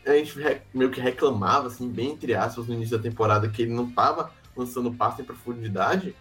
a 0.07 0.12
gente 0.12 0.39
meio 0.73 0.91
que 0.91 1.01
reclamava, 1.01 1.69
assim, 1.69 1.89
bem 1.89 2.12
entre 2.12 2.35
aspas, 2.35 2.67
no 2.67 2.75
início 2.75 2.97
da 2.97 3.03
temporada, 3.03 3.49
que 3.49 3.62
ele 3.62 3.75
não 3.75 3.89
estava 3.89 4.31
lançando 4.57 4.93
passe 4.93 5.23
em 5.23 5.25
profundidade. 5.25 6.15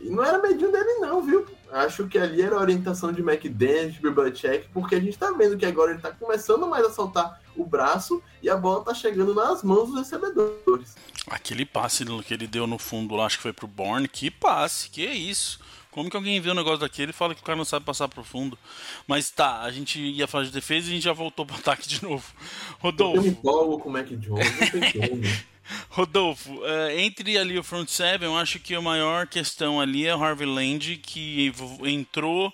E 0.00 0.10
não 0.10 0.24
era 0.24 0.40
medinho 0.40 0.72
dele, 0.72 0.98
não, 0.98 1.22
viu? 1.22 1.46
Acho 1.70 2.08
que 2.08 2.18
ali 2.18 2.42
era 2.42 2.56
a 2.56 2.60
orientação 2.60 3.12
de 3.12 3.22
McDaniels, 3.22 3.94
de 3.94 4.10
Belichick, 4.10 4.68
porque 4.72 4.96
a 4.96 5.00
gente 5.00 5.16
tá 5.16 5.30
vendo 5.30 5.56
que 5.56 5.64
agora 5.64 5.92
ele 5.92 6.00
tá 6.00 6.10
começando 6.10 6.66
mais 6.66 6.84
a 6.84 6.90
soltar 6.90 7.40
o 7.56 7.64
braço 7.64 8.22
e 8.42 8.50
a 8.50 8.56
bola 8.56 8.84
tá 8.84 8.94
chegando 8.94 9.32
nas 9.34 9.62
mãos 9.62 9.90
dos 9.90 9.98
recebedores. 9.98 10.96
Aquele 11.28 11.64
passe 11.64 12.04
que 12.22 12.34
ele 12.34 12.46
deu 12.46 12.66
no 12.66 12.78
fundo 12.78 13.14
lá, 13.14 13.26
acho 13.26 13.36
que 13.36 13.42
foi 13.42 13.52
pro 13.52 13.66
Borne, 13.68 14.08
que 14.08 14.30
passe, 14.30 14.90
que 14.90 15.06
é 15.06 15.14
isso. 15.14 15.60
Como 15.92 16.08
que 16.08 16.16
alguém 16.16 16.40
vê 16.40 16.50
um 16.50 16.54
negócio 16.54 16.80
daquele 16.80 17.10
e 17.10 17.14
fala 17.14 17.34
que 17.34 17.42
o 17.42 17.44
cara 17.44 17.54
não 17.54 17.66
sabe 17.66 17.84
passar 17.84 18.08
profundo? 18.08 18.58
Mas 19.06 19.30
tá, 19.30 19.60
a 19.60 19.70
gente 19.70 20.00
ia 20.00 20.26
falar 20.26 20.44
de 20.44 20.50
defesa 20.50 20.88
e 20.88 20.90
a 20.90 20.94
gente 20.94 21.04
já 21.04 21.12
voltou 21.12 21.46
pro 21.46 21.56
ataque 21.56 21.86
de 21.86 22.02
novo. 22.02 22.24
Rodolfo. 22.80 23.18
Eu 23.18 23.22
me 23.22 23.28
empolgo 23.28 23.78
com 23.78 23.90
o 23.90 23.92
Mac 23.92 24.08
Jones. 24.08 25.44
Rodolfo, 25.88 26.50
uh, 26.54 26.90
entre 26.98 27.38
ali 27.38 27.58
o 27.58 27.62
front 27.62 27.88
seven, 27.88 28.26
eu 28.26 28.36
acho 28.36 28.58
que 28.58 28.74
a 28.74 28.80
maior 28.80 29.26
questão 29.26 29.80
ali 29.80 30.06
é 30.06 30.16
o 30.16 30.22
Harvey 30.22 30.46
Land, 30.46 30.96
que 30.96 31.52
entrou 31.84 32.52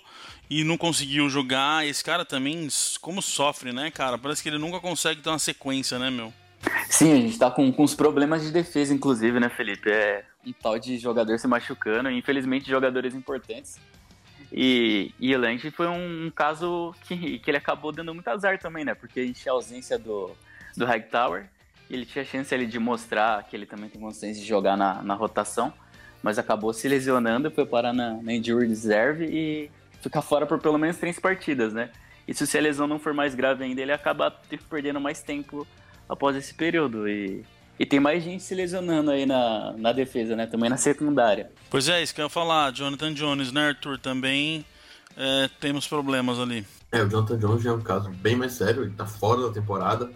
e 0.49 0.63
não 0.63 0.77
conseguiu 0.77 1.29
jogar. 1.29 1.87
Esse 1.87 2.03
cara 2.03 2.25
também, 2.25 2.67
como 3.01 3.21
sofre, 3.21 3.71
né, 3.71 3.89
cara? 3.89 4.17
Parece 4.17 4.43
que 4.43 4.49
ele 4.49 4.57
nunca 4.57 4.79
consegue 4.79 5.21
ter 5.21 5.29
uma 5.29 5.39
sequência, 5.39 5.97
né, 5.97 6.09
meu? 6.09 6.33
Sim, 6.89 7.13
a 7.13 7.15
gente 7.15 7.37
tá 7.37 7.49
com, 7.49 7.71
com 7.71 7.83
os 7.83 7.95
problemas 7.95 8.43
de 8.43 8.51
defesa, 8.51 8.93
inclusive, 8.93 9.39
né, 9.39 9.49
Felipe? 9.49 9.89
É, 9.89 10.25
um 10.45 10.53
tal 10.53 10.79
de 10.79 10.97
jogador 10.97 11.37
se 11.37 11.47
machucando, 11.47 12.09
infelizmente 12.09 12.69
jogadores 12.69 13.13
importantes. 13.13 13.79
E, 14.51 15.13
e 15.19 15.35
o 15.35 15.39
Lange 15.39 15.69
foi 15.69 15.87
um, 15.87 16.31
caso 16.33 16.95
que, 17.03 17.39
que 17.39 17.51
ele 17.51 17.57
acabou 17.57 17.91
dando 17.91 18.13
muito 18.13 18.27
azar 18.27 18.57
também, 18.57 18.83
né? 18.83 18.95
Porque 18.95 19.19
a 19.19 19.25
gente 19.25 19.41
tinha 19.41 19.51
ausência 19.51 19.97
do, 19.97 20.31
do 20.75 20.85
Hightower, 20.85 21.47
ele 21.89 22.05
tinha 22.05 22.23
a 22.23 22.25
chance 22.25 22.53
ali 22.53 22.65
de 22.65 22.79
mostrar 22.79 23.43
que 23.43 23.55
ele 23.55 23.65
também 23.65 23.89
tem 23.89 24.01
consciência 24.01 24.41
de 24.41 24.47
jogar 24.47 24.75
na, 24.75 25.01
na 25.03 25.13
rotação, 25.13 25.73
mas 26.23 26.39
acabou 26.39 26.73
se 26.73 26.87
lesionando, 26.87 27.51
foi 27.51 27.65
parar 27.65 27.93
na, 27.93 28.13
na 28.21 28.33
injury 28.33 28.67
reserve 28.67 29.25
e 29.25 29.71
ficar 30.01 30.21
fora 30.21 30.45
por 30.45 30.59
pelo 30.59 30.77
menos 30.77 30.97
três 30.97 31.19
partidas, 31.19 31.73
né? 31.73 31.91
E 32.27 32.33
se 32.33 32.57
a 32.57 32.61
lesão 32.61 32.87
não 32.87 32.99
for 32.99 33.13
mais 33.13 33.33
grave 33.33 33.63
ainda, 33.63 33.81
ele 33.81 33.91
acaba 33.91 34.31
perdendo 34.69 34.99
mais 34.99 35.21
tempo 35.23 35.65
após 36.07 36.35
esse 36.35 36.53
período. 36.53 37.09
E 37.09 37.43
e 37.79 37.85
tem 37.85 37.99
mais 37.99 38.21
gente 38.21 38.43
se 38.43 38.53
lesionando 38.53 39.09
aí 39.09 39.25
na, 39.25 39.73
na 39.77 39.93
defesa, 39.93 40.35
né? 40.35 40.45
Também 40.45 40.69
na 40.69 40.75
secundária. 40.75 41.49
Pois 41.69 41.87
é, 41.87 42.03
isso 42.03 42.13
que 42.13 42.19
eu 42.19 42.25
ia 42.25 42.29
falar. 42.29 42.73
Jonathan 42.73 43.13
Jones, 43.13 43.53
né, 43.53 43.69
Arthur? 43.69 43.97
Também 43.97 44.65
é, 45.15 45.49
temos 45.61 45.87
problemas 45.87 46.37
ali. 46.39 46.67
É, 46.91 47.01
o 47.01 47.09
Jonathan 47.09 47.39
Jones 47.39 47.63
já 47.63 47.69
é 47.69 47.73
um 47.73 47.81
caso 47.81 48.09
bem 48.09 48.35
mais 48.35 48.51
sério. 48.51 48.83
Ele 48.83 48.91
tá 48.91 49.05
fora 49.05 49.43
da 49.43 49.53
temporada. 49.53 50.11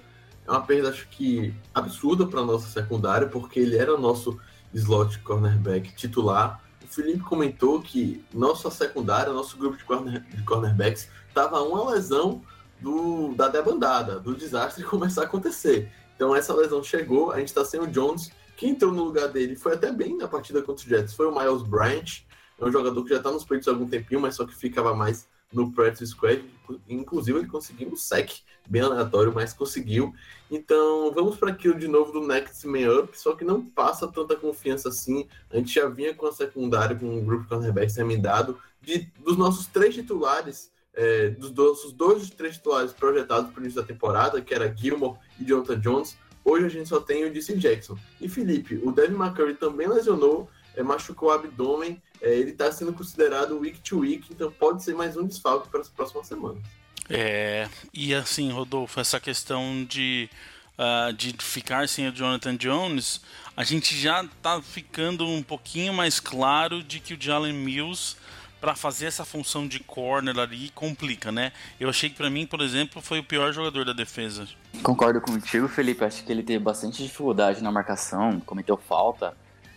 É 0.46 0.52
uma 0.52 0.62
perda, 0.62 0.90
acho 0.90 1.08
que, 1.08 1.54
absurda 1.74 2.28
para 2.28 2.42
nossa 2.42 2.68
secundária, 2.68 3.28
porque 3.28 3.62
ele 3.62 3.78
era 3.78 3.96
o 3.96 3.98
nosso 3.98 4.38
slot 4.74 5.20
cornerback 5.20 5.96
titular. 5.96 6.62
O 6.84 6.88
Felipe 6.88 7.22
comentou 7.22 7.82
que 7.82 8.22
nossa 8.34 8.70
secundária, 8.70 9.32
nosso 9.32 9.56
grupo 9.56 9.78
de, 9.78 9.86
corner, 9.86 10.22
de 10.22 10.44
cornerbacks, 10.44 11.08
tava 11.34 11.62
uma 11.62 11.92
lesão 11.92 12.42
do, 12.82 13.34
da 13.36 13.48
debandada, 13.48 14.20
do 14.20 14.36
desastre 14.36 14.84
começar 14.86 15.22
a 15.22 15.26
acontecer. 15.26 15.90
Então 16.16 16.36
essa 16.36 16.54
lesão 16.54 16.84
chegou, 16.84 17.32
a 17.32 17.40
gente 17.40 17.50
está 17.50 17.64
sem 17.66 17.80
o 17.80 17.88
Jones. 17.88 18.32
Quem 18.56 18.72
entrou 18.72 18.92
no 18.92 19.04
lugar 19.04 19.30
dele 19.30 19.56
foi 19.56 19.74
até 19.74 19.92
bem 19.92 20.18
na 20.18 20.28
partida 20.28 20.62
contra 20.62 20.84
os 20.84 20.90
Jets, 20.90 21.14
foi 21.14 21.28
o 21.28 21.36
Miles 21.36 21.64
Bryant. 21.64 22.24
É 22.60 22.66
um 22.66 22.72
jogador 22.72 23.04
que 23.04 23.10
já 23.10 23.18
está 23.18 23.32
nos 23.32 23.44
peitos 23.44 23.68
há 23.68 23.72
algum 23.72 23.88
tempinho, 23.88 24.22
mas 24.22 24.36
só 24.36 24.46
que 24.46 24.56
ficava 24.56 24.94
mais 24.94 25.28
no 25.54 25.72
practice 25.72 26.08
squad, 26.08 26.44
inclusive 26.90 27.38
ele 27.38 27.48
conseguiu 27.48 27.90
um 27.90 27.96
sec 27.96 28.32
bem 28.68 28.82
aleatório, 28.82 29.32
mas 29.34 29.54
conseguiu. 29.54 30.14
Então 30.50 31.12
vamos 31.14 31.38
para 31.38 31.52
aquilo 31.52 31.78
de 31.78 31.88
novo 31.88 32.12
do 32.12 32.26
Next 32.26 32.66
Man 32.68 33.02
Up, 33.02 33.18
só 33.18 33.36
que 33.36 33.46
não 33.46 33.64
passa 33.64 34.08
tanta 34.08 34.36
confiança 34.36 34.90
assim. 34.90 35.28
A 35.52 35.58
gente 35.58 35.74
já 35.74 35.88
vinha 35.88 36.14
com 36.14 36.26
a 36.26 36.32
secundária, 36.32 36.96
com 36.96 37.06
um 37.06 37.24
grupo 37.24 37.44
de 37.44 37.50
cornerbacks 37.50 37.96
remendado, 37.96 38.58
de, 38.82 39.12
dos 39.20 39.38
nossos 39.38 39.68
três 39.68 39.94
titulares, 39.94 40.72
é, 40.96 41.30
dos 41.30 41.52
nossos 41.52 41.92
dois 41.92 42.30
três 42.30 42.56
titulares 42.56 42.92
projetados 42.92 43.52
para 43.52 43.60
o 43.60 43.64
início 43.64 43.82
da 43.82 43.88
temporada, 43.88 44.42
que 44.42 44.54
era 44.54 44.74
Gilmore 44.76 45.18
e 45.40 45.46
Jonathan 45.46 45.80
Jones, 45.80 46.18
hoje 46.44 46.66
a 46.66 46.70
gente 46.70 46.90
só 46.90 47.00
tem 47.00 47.26
o 47.26 47.34
DC 47.34 47.58
Jackson. 47.58 47.98
E 48.22 48.30
Felipe, 48.30 48.80
o 48.84 48.92
Devin 48.92 49.16
McCurry 49.16 49.56
também 49.56 49.88
lesionou, 49.88 50.50
é, 50.76 50.84
machucou 50.84 51.30
o 51.30 51.32
abdômen, 51.32 52.02
é, 52.22 52.36
ele 52.36 52.52
está 52.52 52.72
sendo 52.72 52.94
considerado 52.94 53.60
week 53.60 53.82
to 53.82 54.00
week, 54.00 54.28
então 54.32 54.52
pode 54.52 54.84
ser 54.84 54.96
mais 54.96 55.18
um 55.18 55.26
desfalque 55.26 55.70
para 55.70 55.82
as 55.82 55.90
próximas 55.90 56.28
semanas. 56.28 56.64
É, 57.10 57.68
e 57.94 58.14
assim, 58.14 58.52
Rodolfo, 58.52 59.00
essa 59.00 59.20
questão 59.20 59.84
de, 59.84 60.30
uh, 60.78 61.12
de 61.14 61.36
ficar 61.40 61.90
sem 61.90 62.08
o 62.08 62.14
Jonathan 62.14 62.56
Jones, 62.56 63.20
a 63.58 63.64
gente 63.64 63.96
já 63.96 64.26
tá 64.42 64.62
ficando 64.62 65.28
um 65.28 65.44
pouquinho 65.44 65.94
mais 65.94 66.20
claro 66.20 66.82
de 66.82 67.00
que 67.00 67.14
o 67.14 67.18
Jalen 67.20 67.54
Mills 67.54 68.16
para 68.64 68.76
fazer 68.76 69.08
essa 69.08 69.26
função 69.26 69.68
de 69.68 69.78
corner 69.78 70.40
ali 70.40 70.70
complica, 70.70 71.34
né? 71.34 71.52
Eu 71.78 71.90
achei 71.90 72.10
que 72.10 72.16
para 72.16 72.30
mim, 72.30 72.48
por 72.48 72.62
exemplo, 72.62 73.02
foi 73.02 73.20
o 73.20 73.24
pior 73.24 73.52
jogador 73.52 73.84
da 73.84 73.92
defesa. 73.92 74.48
Concordo 74.82 75.20
contigo, 75.20 75.68
Felipe. 75.68 76.06
Acho 76.06 76.24
que 76.24 76.32
ele 76.32 76.42
teve 76.42 76.64
bastante 76.64 77.04
dificuldade 77.04 77.62
na 77.62 77.70
marcação, 77.74 78.40
cometeu 78.40 78.78
falta 78.78 79.36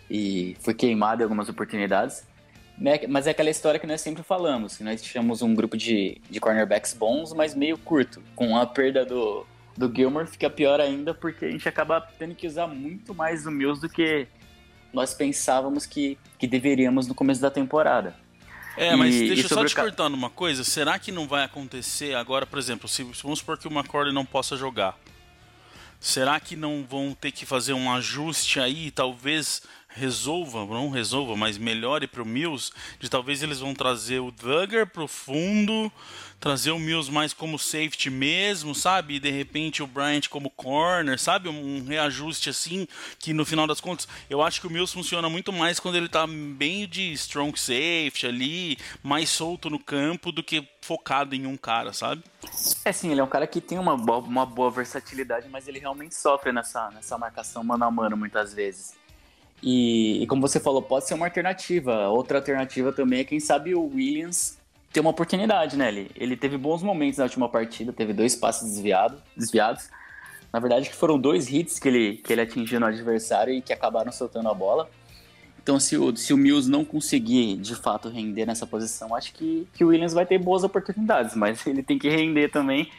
e 0.09 0.55
foi 0.61 0.73
queimado 0.73 1.21
em 1.21 1.25
algumas 1.25 1.49
oportunidades. 1.49 2.23
Né, 2.77 3.01
mas 3.09 3.27
é 3.27 3.31
aquela 3.31 3.49
história 3.49 3.77
que 3.77 3.85
nós 3.85 3.99
sempre 3.99 4.23
falamos, 4.23 4.77
que 4.77 4.85
nós 4.85 5.01
tínhamos 5.01 5.41
um 5.41 5.53
grupo 5.53 5.75
de, 5.75 6.21
de 6.29 6.39
cornerbacks 6.39 6.93
bons, 6.93 7.33
mas 7.33 7.53
meio 7.53 7.77
curto. 7.77 8.23
Com 8.37 8.55
a 8.55 8.65
perda 8.65 9.03
do, 9.03 9.45
do 9.75 9.93
Gilmore 9.93 10.27
fica 10.27 10.49
pior 10.49 10.79
ainda, 10.79 11.13
porque 11.13 11.43
a 11.43 11.51
gente 11.51 11.67
acaba 11.67 11.99
tendo 11.99 12.35
que 12.35 12.47
usar 12.47 12.67
muito 12.67 13.13
mais 13.13 13.45
o 13.45 13.51
Mills 13.51 13.81
do 13.81 13.89
que 13.89 14.29
nós 14.93 15.13
pensávamos 15.13 15.85
que, 15.85 16.17
que 16.39 16.47
deveríamos 16.47 17.05
no 17.05 17.13
começo 17.13 17.41
da 17.41 17.51
temporada. 17.51 18.15
É, 18.77 18.95
mas 18.95 19.15
e, 19.15 19.27
deixa 19.27 19.45
eu 19.45 19.49
só 19.49 19.65
te 19.65 19.73
ca... 19.73 19.81
cortar 19.81 20.07
numa 20.07 20.29
coisa. 20.29 20.63
Será 20.63 20.99
que 20.99 21.11
não 21.11 21.27
vai 21.27 21.43
acontecer 21.43 22.15
agora, 22.15 22.45
por 22.45 22.59
exemplo, 22.59 22.87
se 22.87 23.03
vamos 23.03 23.39
supor 23.39 23.57
que 23.57 23.67
o 23.67 23.71
McCordy 23.71 24.13
não 24.13 24.23
possa 24.23 24.55
jogar? 24.55 24.97
Será 25.99 26.39
que 26.39 26.55
não 26.55 26.85
vão 26.87 27.15
ter 27.19 27.31
que 27.31 27.43
fazer 27.43 27.73
um 27.73 27.91
ajuste 27.91 28.59
aí, 28.59 28.91
talvez 28.91 29.63
resolva, 29.87 30.65
não 30.65 30.89
resolva, 30.89 31.35
mas 31.35 31.57
melhore 31.57 32.07
para 32.07 32.21
o 32.21 32.25
Mills, 32.25 32.71
de 32.99 33.09
talvez 33.09 33.41
eles 33.41 33.59
vão 33.59 33.73
trazer 33.73 34.19
o 34.19 34.31
Duggar 34.31 34.85
para 34.87 35.03
o 35.03 35.07
fundo, 35.07 35.91
trazer 36.39 36.71
o 36.71 36.79
Mills 36.79 37.11
mais 37.11 37.33
como 37.33 37.57
safety 37.57 38.09
mesmo, 38.09 38.75
sabe? 38.75 39.15
E 39.15 39.19
de 39.19 39.31
repente 39.31 39.81
o 39.81 39.87
Bryant 39.87 40.27
como 40.29 40.49
corner, 40.49 41.19
sabe? 41.19 41.49
Um 41.49 41.83
reajuste 41.85 42.49
assim, 42.49 42.87
que 43.17 43.33
no 43.33 43.45
final 43.45 43.65
das 43.65 43.81
contas, 43.81 44.07
eu 44.29 44.41
acho 44.41 44.61
que 44.61 44.67
o 44.67 44.69
Mills 44.69 44.93
funciona 44.93 45.29
muito 45.29 45.51
mais 45.51 45.79
quando 45.79 45.95
ele 45.95 46.09
tá 46.09 46.27
bem 46.27 46.87
de 46.87 47.11
strong 47.13 47.59
safety 47.59 48.27
ali, 48.27 48.77
mais 49.01 49.29
solto 49.29 49.69
no 49.69 49.79
campo 49.79 50.31
do 50.31 50.43
que 50.43 50.67
focado 50.81 51.35
em 51.35 51.45
um 51.45 51.57
cara, 51.57 51.91
sabe? 51.91 52.23
É 52.85 52.91
sim, 52.91 53.11
ele 53.11 53.19
é 53.19 53.23
um 53.23 53.27
cara 53.27 53.47
que 53.47 53.59
tem 53.59 53.77
uma 53.77 53.97
boa, 53.97 54.19
uma 54.19 54.45
boa 54.45 54.69
versatilidade, 54.71 55.49
mas 55.49 55.67
ele 55.67 55.79
realmente 55.79 56.15
sofre 56.15 56.51
nessa, 56.51 56.89
nessa 56.91 57.17
marcação 57.17 57.63
mano 57.63 57.83
a 57.83 57.91
mano 57.91 58.15
muitas 58.15 58.53
vezes. 58.53 58.96
E, 59.61 60.21
e, 60.21 60.27
como 60.27 60.41
você 60.41 60.59
falou, 60.59 60.81
pode 60.81 61.07
ser 61.07 61.13
uma 61.13 61.25
alternativa. 61.25 62.07
Outra 62.09 62.37
alternativa 62.37 62.91
também 62.91 63.19
é, 63.19 63.23
quem 63.23 63.39
sabe, 63.39 63.73
o 63.73 63.87
Williams 63.87 64.57
ter 64.91 64.99
uma 64.99 65.09
oportunidade, 65.09 65.77
né? 65.77 65.89
Ele, 65.89 66.11
ele 66.15 66.37
teve 66.37 66.57
bons 66.57 66.81
momentos 66.81 67.17
na 67.17 67.25
última 67.25 67.49
partida, 67.49 67.91
teve 67.91 68.13
dois 68.13 68.35
passes 68.35 68.69
desviado, 68.69 69.21
desviados. 69.35 69.89
Na 70.51 70.59
verdade, 70.59 70.89
que 70.89 70.95
foram 70.95 71.19
dois 71.19 71.51
hits 71.51 71.77
que 71.77 71.87
ele, 71.87 72.17
que 72.17 72.31
ele 72.31 72.41
atingiu 72.41 72.79
no 72.79 72.85
adversário 72.85 73.53
e 73.53 73.61
que 73.61 73.73
acabaram 73.73 74.11
soltando 74.11 74.49
a 74.49 74.53
bola. 74.53 74.89
Então, 75.61 75.79
se 75.79 75.97
o, 75.97 76.15
se 76.15 76.33
o 76.33 76.37
Mills 76.37 76.69
não 76.69 76.85
conseguir 76.85 77.57
de 77.57 77.75
fato 77.75 78.07
render 78.07 78.45
nessa 78.45 78.65
posição, 78.65 79.13
acho 79.13 79.33
que, 79.33 79.67
que 79.73 79.83
o 79.83 79.89
Williams 79.89 80.13
vai 80.13 80.25
ter 80.25 80.37
boas 80.37 80.63
oportunidades, 80.63 81.35
mas 81.35 81.67
ele 81.67 81.83
tem 81.83 81.99
que 81.99 82.09
render 82.09 82.47
também, 82.49 82.89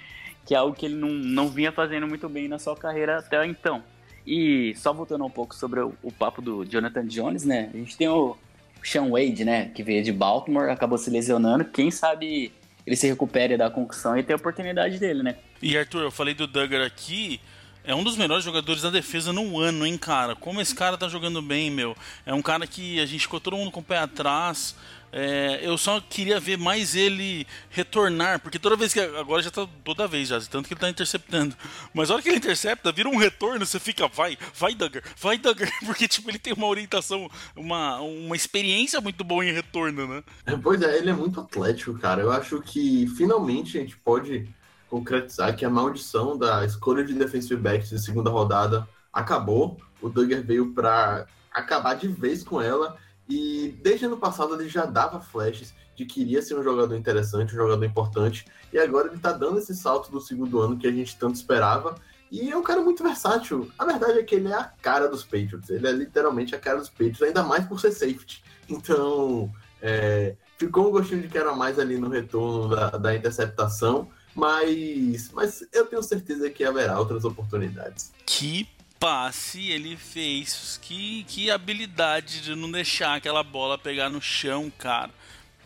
que 0.44 0.54
é 0.54 0.58
algo 0.58 0.76
que 0.76 0.84
ele 0.84 0.94
não, 0.94 1.08
não 1.08 1.48
vinha 1.48 1.72
fazendo 1.72 2.06
muito 2.06 2.28
bem 2.28 2.46
na 2.46 2.58
sua 2.58 2.76
carreira 2.76 3.20
até 3.20 3.44
então. 3.46 3.82
E 4.28 4.74
só 4.76 4.92
voltando 4.92 5.24
um 5.24 5.30
pouco 5.30 5.54
sobre 5.54 5.80
o, 5.80 5.94
o 6.02 6.12
papo 6.12 6.42
do 6.42 6.62
Jonathan 6.62 7.06
Jones, 7.06 7.44
né? 7.44 7.70
A 7.72 7.76
gente 7.78 7.96
tem 7.96 8.08
o 8.08 8.36
Sean 8.84 9.08
Wade, 9.08 9.42
né? 9.42 9.70
Que 9.70 9.82
veio 9.82 10.04
de 10.04 10.12
Baltimore, 10.12 10.68
acabou 10.68 10.98
se 10.98 11.08
lesionando. 11.08 11.64
Quem 11.64 11.90
sabe 11.90 12.52
ele 12.86 12.94
se 12.94 13.06
recupere 13.06 13.56
da 13.56 13.70
concussão 13.70 14.18
e 14.18 14.22
tem 14.22 14.34
a 14.34 14.36
oportunidade 14.36 14.98
dele, 14.98 15.22
né? 15.22 15.36
E 15.62 15.78
Arthur, 15.78 16.02
eu 16.02 16.10
falei 16.10 16.34
do 16.34 16.46
Duggar 16.46 16.82
aqui. 16.82 17.40
É 17.82 17.94
um 17.94 18.04
dos 18.04 18.18
melhores 18.18 18.44
jogadores 18.44 18.82
da 18.82 18.90
defesa 18.90 19.32
no 19.32 19.58
ano, 19.58 19.86
hein, 19.86 19.96
cara? 19.96 20.36
Como 20.36 20.60
esse 20.60 20.74
cara 20.74 20.98
tá 20.98 21.08
jogando 21.08 21.40
bem, 21.40 21.70
meu. 21.70 21.96
É 22.26 22.34
um 22.34 22.42
cara 22.42 22.66
que 22.66 23.00
a 23.00 23.06
gente 23.06 23.22
ficou 23.22 23.40
todo 23.40 23.56
mundo 23.56 23.70
com 23.70 23.80
o 23.80 23.82
pé 23.82 23.96
atrás. 23.96 24.76
É, 25.10 25.60
eu 25.62 25.78
só 25.78 26.00
queria 26.00 26.38
ver 26.38 26.58
mais 26.58 26.94
ele 26.94 27.46
retornar, 27.70 28.40
porque 28.40 28.58
toda 28.58 28.76
vez 28.76 28.92
que. 28.92 29.00
Agora 29.00 29.42
já 29.42 29.50
tá 29.50 29.66
toda 29.82 30.06
vez 30.06 30.28
já, 30.28 30.40
tanto 30.40 30.68
que 30.68 30.74
ele 30.74 30.80
tá 30.80 30.90
interceptando. 30.90 31.56
Mas 31.94 32.10
a 32.10 32.14
hora 32.14 32.22
que 32.22 32.28
ele 32.28 32.36
intercepta, 32.36 32.92
vira 32.92 33.08
um 33.08 33.16
retorno, 33.16 33.64
você 33.64 33.80
fica, 33.80 34.06
vai, 34.08 34.36
vai, 34.54 34.74
Duggar, 34.74 35.02
vai, 35.16 35.38
Duggar, 35.38 35.70
porque 35.86 36.06
tipo, 36.06 36.30
ele 36.30 36.38
tem 36.38 36.52
uma 36.52 36.66
orientação, 36.66 37.30
uma, 37.56 38.00
uma 38.00 38.36
experiência 38.36 39.00
muito 39.00 39.24
boa 39.24 39.44
em 39.44 39.52
retorno, 39.52 40.06
né? 40.06 40.22
É, 40.44 40.56
pois 40.56 40.82
é, 40.82 40.98
ele 40.98 41.10
é 41.10 41.14
muito 41.14 41.40
atlético, 41.40 41.98
cara. 41.98 42.20
Eu 42.20 42.30
acho 42.30 42.60
que 42.60 43.06
finalmente 43.16 43.78
a 43.78 43.80
gente 43.80 43.96
pode 43.96 44.46
concretizar 44.90 45.54
que 45.56 45.64
a 45.64 45.70
maldição 45.70 46.36
da 46.36 46.64
escolha 46.64 47.04
de 47.04 47.14
defensive 47.14 47.60
backs 47.60 47.90
de 47.90 47.98
segunda 47.98 48.30
rodada 48.30 48.86
acabou. 49.12 49.80
O 50.02 50.08
Duggar 50.10 50.42
veio 50.42 50.72
para 50.74 51.26
acabar 51.50 51.94
de 51.94 52.08
vez 52.08 52.44
com 52.44 52.60
ela 52.60 52.96
e 53.28 53.76
desde 53.82 54.06
ano 54.06 54.16
passado 54.16 54.54
ele 54.54 54.68
já 54.68 54.86
dava 54.86 55.20
flashes 55.20 55.74
de 55.94 56.06
que 56.06 56.20
iria 56.22 56.40
ser 56.40 56.56
um 56.56 56.62
jogador 56.62 56.94
interessante, 56.94 57.54
um 57.54 57.58
jogador 57.58 57.84
importante. 57.84 58.46
E 58.72 58.78
agora 58.78 59.08
ele 59.08 59.18
tá 59.18 59.32
dando 59.32 59.58
esse 59.58 59.74
salto 59.74 60.10
do 60.10 60.20
segundo 60.20 60.60
ano 60.60 60.78
que 60.78 60.86
a 60.86 60.92
gente 60.92 61.16
tanto 61.16 61.34
esperava. 61.34 61.96
E 62.30 62.50
é 62.50 62.56
um 62.56 62.62
cara 62.62 62.80
muito 62.80 63.02
versátil. 63.02 63.70
A 63.78 63.84
verdade 63.84 64.18
é 64.18 64.22
que 64.22 64.34
ele 64.34 64.48
é 64.48 64.54
a 64.54 64.64
cara 64.64 65.08
dos 65.08 65.24
Patriots. 65.24 65.68
Ele 65.68 65.86
é 65.86 65.92
literalmente 65.92 66.54
a 66.54 66.58
cara 66.58 66.78
dos 66.78 66.88
Patriots, 66.88 67.22
ainda 67.22 67.42
mais 67.42 67.66
por 67.66 67.80
ser 67.80 67.90
safety. 67.90 68.42
Então, 68.68 69.52
é, 69.82 70.36
ficou 70.56 70.88
um 70.88 70.90
gostinho 70.90 71.22
de 71.22 71.28
quero 71.28 71.56
mais 71.56 71.78
ali 71.78 71.98
no 71.98 72.08
retorno 72.08 72.68
da, 72.68 72.90
da 72.90 73.16
interceptação. 73.16 74.08
Mas, 74.34 75.32
mas 75.32 75.66
eu 75.72 75.86
tenho 75.86 76.02
certeza 76.02 76.48
que 76.48 76.62
haverá 76.62 76.98
outras 77.00 77.24
oportunidades. 77.24 78.12
Que 78.24 78.68
passe 78.98 79.70
ele 79.70 79.96
fez. 79.96 80.78
Que, 80.82 81.24
que 81.24 81.50
habilidade 81.50 82.40
de 82.42 82.54
não 82.54 82.70
deixar 82.70 83.16
aquela 83.16 83.42
bola 83.42 83.78
pegar 83.78 84.08
no 84.08 84.20
chão, 84.20 84.70
cara. 84.76 85.10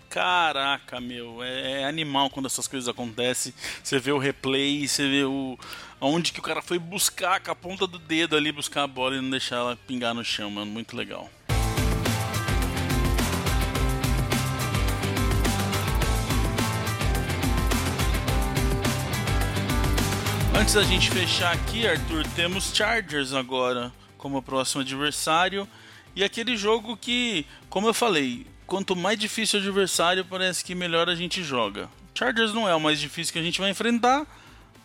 Caraca, 0.08 1.00
meu, 1.00 1.42
é, 1.42 1.80
é 1.80 1.84
animal 1.86 2.28
quando 2.28 2.44
essas 2.44 2.68
coisas 2.68 2.86
acontecem. 2.86 3.54
Você 3.82 3.98
vê 3.98 4.12
o 4.12 4.18
replay, 4.18 4.86
você 4.86 5.08
vê 5.08 5.24
o 5.24 5.58
onde 6.00 6.32
que 6.32 6.40
o 6.40 6.42
cara 6.42 6.60
foi 6.60 6.78
buscar 6.78 7.40
com 7.40 7.50
a 7.50 7.54
ponta 7.54 7.86
do 7.86 7.98
dedo 7.98 8.36
ali 8.36 8.52
buscar 8.52 8.82
a 8.82 8.86
bola 8.86 9.16
e 9.16 9.20
não 9.20 9.30
deixar 9.30 9.56
ela 9.56 9.78
pingar 9.86 10.12
no 10.12 10.24
chão, 10.24 10.50
mano, 10.50 10.70
muito 10.70 10.96
legal. 10.96 11.30
Antes 20.62 20.74
da 20.74 20.84
gente 20.84 21.10
fechar 21.10 21.52
aqui, 21.52 21.88
Arthur, 21.88 22.24
temos 22.36 22.72
Chargers 22.72 23.32
agora 23.32 23.92
como 24.16 24.40
próximo 24.40 24.80
adversário. 24.80 25.66
E 26.14 26.22
aquele 26.22 26.56
jogo 26.56 26.96
que, 26.96 27.44
como 27.68 27.88
eu 27.88 27.92
falei, 27.92 28.46
quanto 28.64 28.94
mais 28.94 29.18
difícil 29.18 29.58
o 29.58 29.62
adversário, 29.64 30.24
parece 30.24 30.64
que 30.64 30.72
melhor 30.72 31.08
a 31.08 31.16
gente 31.16 31.42
joga. 31.42 31.88
Chargers 32.14 32.54
não 32.54 32.68
é 32.68 32.74
o 32.76 32.80
mais 32.80 33.00
difícil 33.00 33.32
que 33.32 33.40
a 33.40 33.42
gente 33.42 33.60
vai 33.60 33.70
enfrentar, 33.70 34.24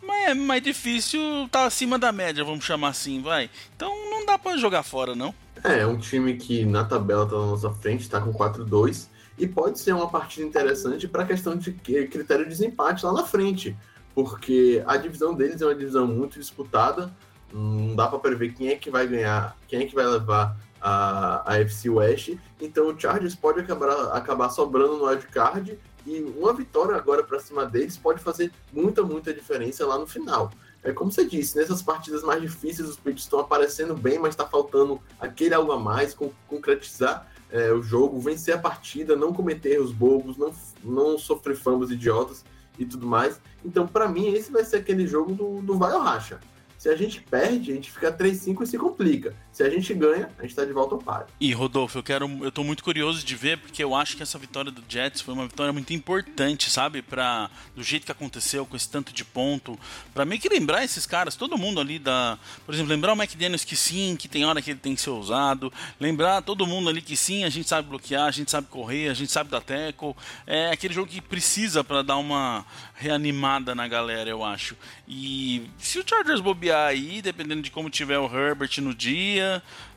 mas 0.02 0.30
é 0.30 0.34
mais 0.34 0.64
difícil, 0.64 1.22
tá 1.52 1.66
acima 1.66 2.00
da 2.00 2.12
média, 2.12 2.44
vamos 2.44 2.66
chamar 2.66 2.90
assim, 2.90 3.22
vai. 3.22 3.48
Então 3.76 3.94
não 4.10 4.26
dá 4.26 4.36
para 4.36 4.58
jogar 4.58 4.82
fora, 4.82 5.14
não. 5.14 5.32
É, 5.64 5.82
é 5.82 5.86
um 5.86 6.00
time 6.00 6.38
que 6.38 6.66
na 6.66 6.86
tabela 6.86 7.28
tá 7.28 7.36
na 7.36 7.46
nossa 7.46 7.70
frente, 7.70 8.10
tá 8.10 8.20
com 8.20 8.34
4-2, 8.34 9.10
e 9.38 9.46
pode 9.46 9.80
ser 9.80 9.94
uma 9.94 10.10
partida 10.10 10.44
interessante 10.44 11.08
para 11.08 11.24
questão 11.24 11.56
de 11.56 11.72
critério 11.72 12.46
de 12.46 12.50
desempate 12.50 13.06
lá 13.06 13.14
na 13.14 13.24
frente 13.24 13.78
porque 14.18 14.84
a 14.88 14.98
divisão 14.98 15.32
deles 15.32 15.62
é 15.62 15.66
uma 15.68 15.76
divisão 15.76 16.08
muito 16.08 16.40
disputada, 16.40 17.14
não 17.54 17.96
dá 17.96 18.08
para 18.08 18.18
prever 18.18 18.52
quem 18.52 18.70
é 18.70 18.76
que 18.76 18.90
vai 18.90 19.06
ganhar, 19.06 19.56
quem 19.68 19.84
é 19.84 19.86
que 19.86 19.94
vai 19.94 20.08
levar 20.08 20.58
a, 20.82 21.44
a 21.46 21.60
FC 21.60 21.88
West, 21.88 22.36
então 22.60 22.88
o 22.88 23.00
Chargers 23.00 23.36
pode 23.36 23.60
acabar, 23.60 24.18
acabar 24.18 24.50
sobrando 24.50 24.98
no 24.98 25.06
wildcard 25.06 25.78
e 26.04 26.20
uma 26.36 26.52
vitória 26.52 26.96
agora 26.96 27.24
para 27.24 27.40
cima 27.40 27.64
deles 27.64 27.96
pode 27.96 28.20
fazer 28.20 28.52
muita, 28.74 29.04
muita 29.04 29.32
diferença 29.32 29.86
lá 29.86 30.00
no 30.00 30.08
final. 30.08 30.50
É 30.84 30.92
como 30.92 31.12
você 31.12 31.24
disse, 31.24 31.56
nessas 31.56 31.84
partidas 31.84 32.24
mais 32.24 32.42
difíceis 32.42 32.90
os 32.90 32.96
Patriots 32.96 33.26
estão 33.26 33.40
aparecendo 33.40 33.94
bem, 33.94 34.18
mas 34.18 34.30
está 34.30 34.48
faltando 34.48 35.00
aquele 35.20 35.54
algo 35.54 35.72
a 35.72 35.80
mais, 35.80 36.18
concretizar 36.48 37.32
é, 37.52 37.72
o 37.72 37.84
jogo, 37.84 38.20
vencer 38.20 38.56
a 38.56 38.58
partida, 38.58 39.16
não 39.16 39.32
cometer 39.32 39.74
erros 39.74 39.92
bobos, 39.92 40.38
não, 40.38 40.52
não 40.84 41.20
sofrer 41.20 41.56
fambos 41.56 41.92
idiotas 41.92 42.44
e 42.78 42.86
tudo 42.86 43.06
mais. 43.08 43.40
Então, 43.64 43.88
para 43.88 44.08
mim, 44.08 44.28
esse 44.28 44.52
vai 44.52 44.64
ser 44.64 44.78
aquele 44.78 45.08
jogo 45.08 45.34
do, 45.34 45.62
do 45.62 45.78
vai 45.78 45.94
ou 45.94 46.02
racha. 46.02 46.40
Se 46.78 46.90
a 46.90 46.96
gente 46.96 47.22
perde, 47.22 47.72
a 47.72 47.76
gente 47.76 47.92
fica 47.92 48.12
3-5 48.12 48.62
e 48.62 48.68
se 48.68 48.78
complica. 48.78 49.34
Se 49.58 49.64
a 49.64 49.72
gente 49.72 49.92
ganha, 49.92 50.30
a 50.38 50.44
gente 50.44 50.54
tá 50.54 50.64
de 50.64 50.72
volta 50.72 50.94
ao 50.94 51.02
páreo. 51.02 51.26
E 51.40 51.52
Rodolfo, 51.52 51.98
eu 51.98 52.04
quero, 52.04 52.30
eu 52.44 52.52
tô 52.52 52.64
muito 52.64 52.84
curioso 52.84 53.26
de 53.26 53.36
ver 53.36 53.58
porque 53.58 53.84
eu 53.84 53.96
acho 53.96 54.16
que 54.16 54.22
essa 54.22 54.38
vitória 54.38 54.70
do 54.70 54.84
Jets 54.88 55.20
foi 55.20 55.34
uma 55.34 55.48
vitória 55.48 55.74
muito 55.74 55.92
importante, 55.94 56.70
sabe, 56.70 57.02
para 57.02 57.50
do 57.76 57.82
jeito 57.82 58.06
que 58.06 58.12
aconteceu 58.12 58.68
com 58.68 58.76
esse 58.76 58.88
tanto 58.88 59.12
de 59.12 59.26
ponto, 59.26 59.76
para 60.14 60.26
meio 60.26 60.40
que 60.40 60.48
lembrar 60.48 60.84
esses 60.84 61.08
caras, 61.08 61.36
todo 61.36 61.58
mundo 61.58 61.82
ali 61.82 61.98
da, 61.98 62.38
por 62.68 62.76
exemplo, 62.76 62.94
lembrar 62.94 63.14
o 63.14 63.16
McDaniels 63.16 63.66
que 63.66 63.76
sim, 63.76 64.16
que 64.16 64.28
tem 64.28 64.46
hora 64.46 64.62
que 64.62 64.70
ele 64.70 64.80
tem 64.80 64.94
que 64.94 65.02
ser 65.02 65.10
usado, 65.10 65.74
lembrar 66.00 66.44
todo 66.44 66.68
mundo 66.68 66.88
ali 66.88 67.02
que 67.02 67.18
sim, 67.18 67.44
a 67.44 67.50
gente 67.50 67.68
sabe 67.68 67.90
bloquear, 67.90 68.28
a 68.28 68.32
gente 68.32 68.52
sabe 68.52 68.68
correr, 68.68 69.10
a 69.10 69.16
gente 69.16 69.32
sabe 69.32 69.50
dar 69.50 69.62
tackle, 69.62 70.16
é 70.46 70.70
aquele 70.70 70.94
jogo 70.94 71.10
que 71.10 71.20
precisa 71.20 71.84
para 71.84 72.04
dar 72.04 72.18
uma 72.18 72.64
reanimada 72.94 73.74
na 73.74 73.88
galera, 73.88 74.30
eu 74.30 74.44
acho. 74.44 74.76
E 75.08 75.68
se 75.80 75.98
o 75.98 76.04
Chargers 76.08 76.42
bobear 76.42 76.90
aí, 76.90 77.24
dependendo 77.24 77.64
de 77.64 77.72
como 77.72 77.90
tiver 77.90 78.20
o 78.20 78.26
Herbert 78.26 78.70
no 78.82 78.94
dia, 78.94 79.47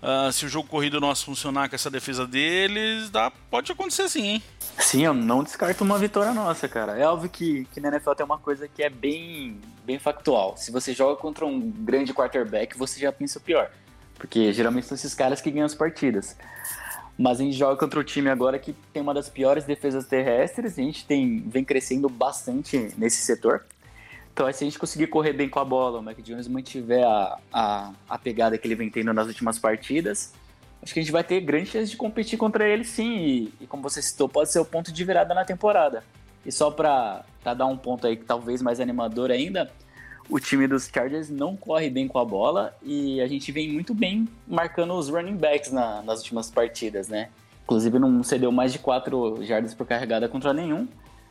Uh, 0.02 0.32
se 0.32 0.46
o 0.46 0.48
jogo 0.48 0.68
corrido 0.68 1.00
nosso 1.00 1.24
funcionar 1.24 1.68
com 1.68 1.74
essa 1.74 1.90
defesa 1.90 2.26
deles, 2.26 3.10
dá, 3.10 3.30
pode 3.50 3.70
acontecer 3.70 4.08
sim, 4.08 4.26
hein? 4.26 4.42
Sim, 4.78 5.04
eu 5.04 5.14
não 5.14 5.42
descarto 5.42 5.84
uma 5.84 5.98
vitória 5.98 6.32
nossa, 6.32 6.68
cara. 6.68 6.98
É 6.98 7.06
óbvio 7.06 7.28
que, 7.28 7.66
que 7.72 7.80
na 7.80 7.88
NFL 7.88 8.12
tem 8.12 8.24
uma 8.24 8.38
coisa 8.38 8.66
que 8.66 8.82
é 8.82 8.88
bem, 8.88 9.60
bem 9.84 9.98
factual. 9.98 10.56
Se 10.56 10.70
você 10.72 10.92
joga 10.94 11.20
contra 11.20 11.44
um 11.44 11.60
grande 11.60 12.14
quarterback, 12.14 12.76
você 12.76 12.98
já 12.98 13.12
pensa 13.12 13.38
o 13.38 13.42
pior. 13.42 13.70
Porque 14.14 14.52
geralmente 14.52 14.86
são 14.86 14.94
esses 14.94 15.14
caras 15.14 15.40
que 15.40 15.50
ganham 15.50 15.66
as 15.66 15.74
partidas. 15.74 16.36
Mas 17.18 17.38
a 17.38 17.44
gente 17.44 17.56
joga 17.56 17.76
contra 17.76 18.00
o 18.00 18.04
time 18.04 18.30
agora 18.30 18.58
que 18.58 18.72
tem 18.92 19.02
uma 19.02 19.12
das 19.12 19.28
piores 19.28 19.64
defesas 19.64 20.06
terrestres. 20.06 20.78
A 20.78 20.82
gente 20.82 21.04
tem, 21.04 21.40
vem 21.46 21.64
crescendo 21.64 22.08
bastante 22.08 22.92
nesse 22.96 23.22
setor. 23.22 23.64
Então, 24.32 24.50
se 24.52 24.64
a 24.64 24.66
gente 24.66 24.78
conseguir 24.78 25.08
correr 25.08 25.32
bem 25.32 25.48
com 25.48 25.58
a 25.58 25.64
bola, 25.64 25.98
o 25.98 26.02
Mac 26.02 26.18
Jones 26.20 26.48
mantiver 26.48 27.04
a, 27.04 27.38
a, 27.52 27.92
a 28.08 28.18
pegada 28.18 28.56
que 28.56 28.66
ele 28.66 28.74
vem 28.74 28.88
tendo 28.88 29.12
nas 29.12 29.26
últimas 29.26 29.58
partidas, 29.58 30.32
acho 30.82 30.94
que 30.94 31.00
a 31.00 31.02
gente 31.02 31.12
vai 31.12 31.24
ter 31.24 31.40
grande 31.40 31.70
chance 31.70 31.90
de 31.90 31.96
competir 31.96 32.38
contra 32.38 32.66
ele 32.66 32.84
sim. 32.84 33.16
E, 33.18 33.54
e 33.62 33.66
como 33.66 33.82
você 33.82 34.00
citou, 34.00 34.28
pode 34.28 34.50
ser 34.50 34.58
o 34.58 34.64
ponto 34.64 34.92
de 34.92 35.04
virada 35.04 35.34
na 35.34 35.44
temporada. 35.44 36.02
E 36.44 36.50
só 36.50 36.70
para 36.70 37.24
dar 37.44 37.66
um 37.66 37.76
ponto 37.76 38.06
aí 38.06 38.16
que 38.16 38.24
talvez 38.24 38.62
mais 38.62 38.80
animador 38.80 39.30
ainda, 39.30 39.70
o 40.28 40.38
time 40.38 40.66
dos 40.66 40.88
Chargers 40.88 41.28
não 41.28 41.56
corre 41.56 41.90
bem 41.90 42.06
com 42.06 42.18
a 42.18 42.24
bola 42.24 42.74
e 42.82 43.20
a 43.20 43.26
gente 43.26 43.50
vem 43.50 43.70
muito 43.70 43.92
bem 43.92 44.28
marcando 44.46 44.94
os 44.94 45.08
running 45.08 45.36
backs 45.36 45.72
na, 45.72 46.02
nas 46.02 46.20
últimas 46.20 46.50
partidas, 46.50 47.08
né? 47.08 47.28
Inclusive 47.64 47.98
não 47.98 48.22
cedeu 48.22 48.50
mais 48.50 48.72
de 48.72 48.78
4 48.78 49.44
jardas 49.44 49.74
por 49.74 49.86
carregada 49.86 50.28
contra 50.28 50.52
nenhum. 50.52 50.88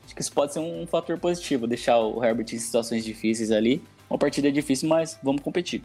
Acho 0.10 0.16
que 0.16 0.24
isso 0.24 0.34
pode 0.34 0.54
ser 0.54 0.60
um 0.60 0.88
fator 0.88 1.20
positivo, 1.20 1.68
deixar 1.68 2.00
o 2.00 2.24
Herbert 2.24 2.48
em 2.52 2.58
situações 2.58 3.06
difíceis 3.06 3.52
ali. 3.52 3.84
Uma 4.10 4.18
partida 4.18 4.52
difícil, 4.52 4.90
mas 4.90 5.20
vamos 5.22 5.44
competir. 5.44 5.84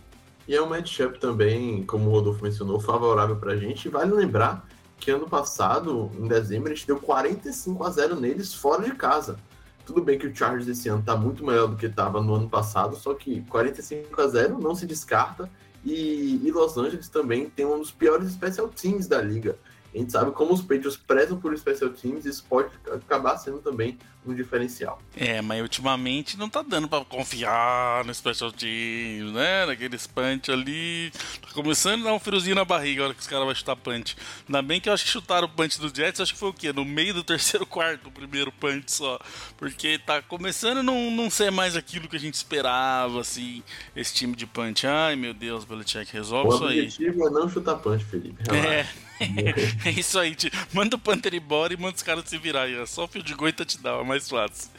E 0.49 0.57
é 0.57 0.63
um 0.63 0.67
matchup 0.67 1.21
também, 1.21 1.83
como 1.85 2.09
o 2.09 2.11
Rodolfo 2.11 2.43
mencionou, 2.43 2.81
favorável 2.81 3.37
pra 3.37 3.55
gente. 3.55 3.85
E 3.85 3.91
vale 3.91 4.15
lembrar 4.15 4.67
que 4.99 5.11
ano 5.11 5.29
passado, 5.29 6.11
em 6.19 6.27
dezembro, 6.27 6.73
a 6.73 6.75
gente 6.75 6.87
deu 6.87 6.99
45 6.99 7.85
a 7.85 7.91
0 7.91 8.19
neles 8.19 8.55
fora 8.55 8.83
de 8.83 8.95
casa. 8.95 9.39
Tudo 9.85 10.01
bem 10.01 10.19
que 10.19 10.27
o 10.27 10.35
Chargers 10.35 10.69
esse 10.69 10.89
ano 10.89 11.03
tá 11.03 11.15
muito 11.15 11.45
melhor 11.45 11.69
do 11.69 11.77
que 11.77 11.85
estava 11.85 12.23
no 12.23 12.35
ano 12.35 12.49
passado, 12.49 12.97
só 12.97 13.13
que 13.13 13.43
45 13.43 14.23
a 14.23 14.27
0 14.27 14.59
não 14.59 14.75
se 14.75 14.87
descarta. 14.87 15.51
E, 15.85 16.41
e 16.43 16.51
Los 16.51 16.79
Angeles 16.79 17.11
também 17.11 17.51
tem 17.51 17.67
um 17.67 17.79
dos 17.79 17.91
piores 17.91 18.33
special 18.33 18.69
teams 18.69 19.07
da 19.07 19.21
liga. 19.21 19.59
A 19.95 19.99
gente 19.99 20.11
sabe 20.11 20.33
como 20.33 20.53
os 20.53 20.61
Patriots 20.61 20.97
prezam 20.97 21.39
por 21.39 21.57
special 21.57 21.91
teams, 21.91 22.25
isso 22.25 22.45
pode 22.49 22.69
acabar 22.91 23.37
sendo 23.37 23.59
também 23.59 23.97
um 24.27 24.35
diferencial. 24.35 25.01
É, 25.17 25.41
mas 25.43 25.61
ultimamente 25.61 26.37
não 26.37 26.49
tá 26.49 26.63
dando 26.63 26.89
para 26.89 27.05
confiar 27.05 28.05
no 28.05 28.15
special 28.15 28.51
teams, 28.51 29.33
né? 29.33 29.67
Naqueles 29.67 30.07
punch 30.07 30.51
ali. 30.51 31.11
Tá 31.43 31.49
começando 31.53 32.03
a 32.03 32.05
dar 32.11 32.15
um 32.15 32.19
friozinho 32.19 32.55
na 32.55 32.65
barriga 32.65 33.03
a 33.03 33.05
hora 33.07 33.15
que 33.15 33.21
os 33.21 33.27
caras 33.27 33.45
vão 33.45 33.55
chutar 33.55 33.77
punch. 33.77 34.17
Ainda 34.49 34.63
bem 34.63 34.81
que 34.81 34.89
eu 34.89 34.93
acho 34.93 35.05
que 35.05 35.11
chutaram 35.11 35.47
o 35.47 35.51
punch 35.51 35.81
do 35.81 35.95
Jets, 35.95 36.21
acho 36.21 36.33
que 36.33 36.39
foi 36.39 36.51
o 36.51 36.55
quê? 36.55 36.73
No 36.73 36.85
meio 36.85 37.13
do 37.13 37.23
terceiro 37.23 37.67
quarto, 37.67 38.09
o 38.09 38.13
primeiro 38.13 38.51
punch 38.53 38.93
só. 38.93 39.19
Porque 39.57 39.99
tá 39.99 40.23
começando 40.23 40.79
a 40.79 40.83
não, 40.83 41.11
não 41.11 41.29
ser 41.29 41.51
mais 41.51 41.77
aquilo 41.77 42.09
que 42.09 42.17
a 42.17 42.21
gente 42.21 42.35
esperava, 42.35 43.21
assim, 43.21 43.63
esse 43.95 44.15
time 44.15 44.35
de 44.35 44.47
punch. 44.47 44.87
Ai, 44.87 45.17
meu 45.17 45.35
Deus, 45.35 45.65
Belichick, 45.65 46.13
resolve 46.13 46.49
o 46.49 46.55
isso 46.55 46.65
aí. 46.65 46.81
O 46.81 46.83
objetivo 46.85 47.27
é 47.27 47.31
não 47.31 47.49
chutar 47.49 47.77
punch, 47.77 48.05
Felipe. 48.05 48.43
Relaxa. 48.51 48.69
É. 48.69 49.05
é 49.89 49.91
isso 49.91 50.19
aí, 50.19 50.37
manda 50.73 50.97
o 50.97 50.99
Panther 50.99 51.35
embora 51.35 51.73
e 51.73 51.77
manda 51.77 51.95
os 51.95 52.03
caras 52.03 52.25
se 52.27 52.37
virar 52.39 52.63
aí. 52.63 52.75
É 52.75 52.87
só 52.87 53.05
o 53.05 53.09
fio 53.09 53.23
de 53.23 53.35
goita 53.35 53.65
te 53.65 53.81
dá, 53.81 53.91
é 53.91 54.14
mais 54.15 54.29
fácil. 54.29 54.71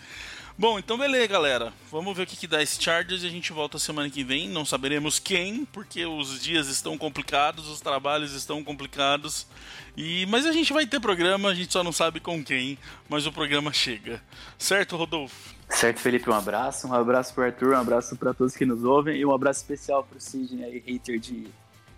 Bom, 0.57 0.79
então 0.79 0.97
beleza, 0.97 1.27
galera. 1.27 1.73
Vamos 1.91 2.15
ver 2.15 2.23
o 2.23 2.25
que, 2.25 2.37
que 2.37 2.47
dá 2.47 2.63
esse 2.63 2.81
Chargers 2.81 3.23
e 3.23 3.27
a 3.27 3.29
gente 3.29 3.51
volta 3.51 3.77
semana 3.77 4.09
que 4.09 4.23
vem. 4.23 4.47
Não 4.47 4.63
saberemos 4.63 5.19
quem, 5.19 5.65
porque 5.65 6.05
os 6.05 6.41
dias 6.41 6.67
estão 6.69 6.97
complicados, 6.97 7.67
os 7.67 7.81
trabalhos 7.81 8.31
estão 8.31 8.63
complicados. 8.63 9.45
E 9.97 10.25
mas 10.27 10.45
a 10.45 10.53
gente 10.53 10.71
vai 10.71 10.87
ter 10.87 11.01
programa, 11.01 11.49
a 11.49 11.53
gente 11.53 11.73
só 11.73 11.83
não 11.83 11.91
sabe 11.91 12.21
com 12.21 12.41
quem, 12.41 12.77
mas 13.09 13.27
o 13.27 13.31
programa 13.33 13.73
chega. 13.73 14.21
Certo, 14.57 14.95
Rodolfo? 14.95 15.53
Certo, 15.69 15.99
Felipe, 15.99 16.29
um 16.29 16.33
abraço. 16.33 16.87
Um 16.87 16.93
abraço 16.93 17.33
pro 17.33 17.43
Arthur, 17.43 17.73
um 17.73 17.79
abraço 17.79 18.15
para 18.15 18.33
todos 18.33 18.55
que 18.55 18.65
nos 18.65 18.85
ouvem 18.85 19.17
e 19.17 19.25
um 19.25 19.33
abraço 19.33 19.59
especial 19.59 20.05
pro 20.05 20.21
Sidney, 20.21 20.81
hater 20.87 21.19
de 21.19 21.47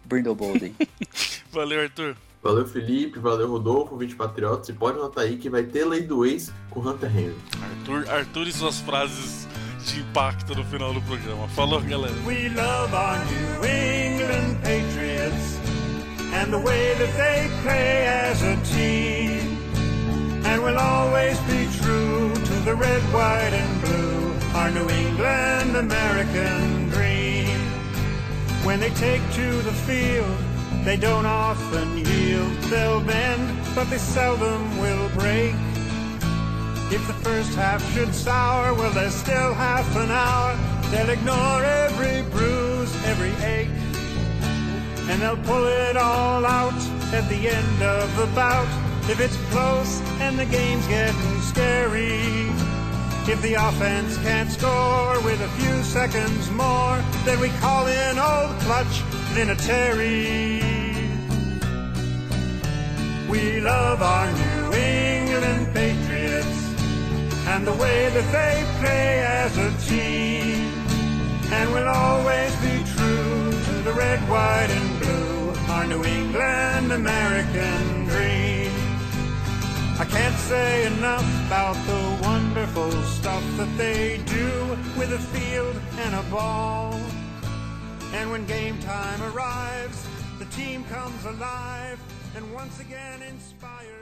Brindle 0.04 0.34
Bolden. 0.34 0.76
Valeu, 1.52 1.82
Arthur. 1.82 2.18
Valeu, 2.44 2.68
Felipe. 2.68 3.20
Valeu, 3.20 3.50
Rodolfo, 3.50 3.98
20 3.98 4.16
Patriotas. 4.16 4.70
E 4.70 4.74
pode 4.74 4.98
anotar 4.98 5.24
aí 5.24 5.38
que 5.38 5.50
vai 5.50 5.64
ter 5.64 5.86
lei 5.86 6.02
do 6.02 6.26
ex 6.26 6.52
com 6.70 6.80
Hunter 6.82 7.10
Henry. 7.10 7.36
Arthur, 7.62 8.10
Arthur 8.10 8.48
e 8.48 8.52
suas 8.52 8.80
frases 8.80 9.48
de 9.86 10.00
impacto 10.02 10.56
no 10.56 10.64
final 10.66 10.94
do 10.94 11.02
programa. 11.02 11.48
Falou, 11.50 11.82
galera. 11.82 12.14
We 12.26 12.50
love 12.50 12.94
our 12.94 13.20
New 13.26 13.66
England 13.66 14.62
Patriots 14.62 15.58
and 16.34 16.52
the 16.52 16.60
way 16.60 16.94
that 16.96 17.14
they 17.16 17.50
play 17.64 18.08
as 18.08 18.42
a 18.44 18.56
team. 18.64 19.58
And 20.46 20.64
we'll 20.64 20.78
always 20.78 21.38
be 21.42 21.68
true 21.82 22.34
to 22.34 22.54
the 22.64 22.76
red, 22.76 23.02
white, 23.12 23.54
and 23.54 23.82
blue, 23.82 24.34
our 24.56 24.72
New 24.72 24.88
England 24.90 25.76
American 25.76 26.90
dream. 26.90 27.48
When 28.64 28.80
they 28.80 28.90
take 28.92 29.22
to 29.34 29.62
the 29.64 29.74
field, 29.86 30.38
They 30.88 30.96
don't 30.96 31.26
often 31.26 31.98
yield, 31.98 32.54
they'll 32.72 33.02
bend, 33.02 33.76
but 33.76 33.90
they 33.90 33.98
seldom 33.98 34.80
will 34.80 35.10
break. 35.10 35.54
If 36.90 37.06
the 37.08 37.18
first 37.26 37.54
half 37.56 37.84
should 37.94 38.16
sour, 38.16 38.74
well, 38.74 38.92
there's 38.92 39.14
still 39.14 39.54
half 39.54 39.86
an 39.98 40.10
hour. 40.10 40.56
They'll 40.90 41.10
ignore 41.10 41.62
every 41.62 42.22
bruise, 42.32 42.96
every 43.04 43.34
ache, 43.44 43.68
and 45.10 45.22
they'll 45.22 45.44
pull 45.44 45.68
it 45.68 45.98
all 45.98 46.46
out 46.46 46.82
at 47.12 47.28
the 47.28 47.50
end 47.50 47.84
of 47.84 48.16
the 48.16 48.28
bout. 48.28 48.70
If 49.10 49.20
it's 49.20 49.36
close 49.52 50.00
and 50.22 50.40
the 50.40 50.46
game's 50.46 50.88
getting 50.88 51.42
scary, 51.42 52.48
if 53.28 53.42
the 53.42 53.56
offense 53.56 54.16
can't 54.20 54.50
score 54.50 55.20
with 55.26 55.42
a 55.42 55.50
few 55.60 55.84
seconds 55.84 56.50
more, 56.52 57.04
then 57.26 57.42
we 57.42 57.50
call 57.60 57.88
in 57.88 58.18
old 58.18 58.58
clutch 58.62 59.04
Vinatieri. 59.36 60.77
We 63.30 63.60
love 63.60 64.02
our 64.02 64.32
New 64.32 64.74
England 64.74 65.74
Patriots 65.74 66.58
and 67.46 67.68
the 67.68 67.74
way 67.74 68.10
that 68.10 68.32
they 68.32 68.64
play 68.80 69.20
as 69.20 69.58
a 69.58 69.70
team. 69.86 70.72
And 71.52 71.74
we'll 71.74 71.90
always 71.90 72.56
be 72.58 72.84
true 72.96 73.52
to 73.52 73.74
the 73.84 73.92
red, 73.92 74.20
white, 74.30 74.70
and 74.70 75.00
blue, 75.02 75.74
our 75.74 75.86
New 75.86 76.06
England 76.06 76.94
American 76.94 78.06
dream. 78.06 78.72
I 80.00 80.06
can't 80.10 80.36
say 80.36 80.86
enough 80.86 81.28
about 81.48 81.76
the 81.86 82.20
wonderful 82.24 82.92
stuff 83.04 83.44
that 83.58 83.78
they 83.78 84.22
do 84.26 84.78
with 84.98 85.12
a 85.12 85.20
field 85.20 85.76
and 85.98 86.16
a 86.16 86.24
ball. 86.32 86.98
And 88.14 88.32
when 88.32 88.46
game 88.46 88.80
time 88.80 89.22
arrives, 89.22 90.08
the 90.40 90.46
team 90.46 90.86
comes 90.86 91.26
alive 91.26 92.00
and 92.38 92.54
once 92.54 92.80
again 92.80 93.24
inspired. 93.24 93.97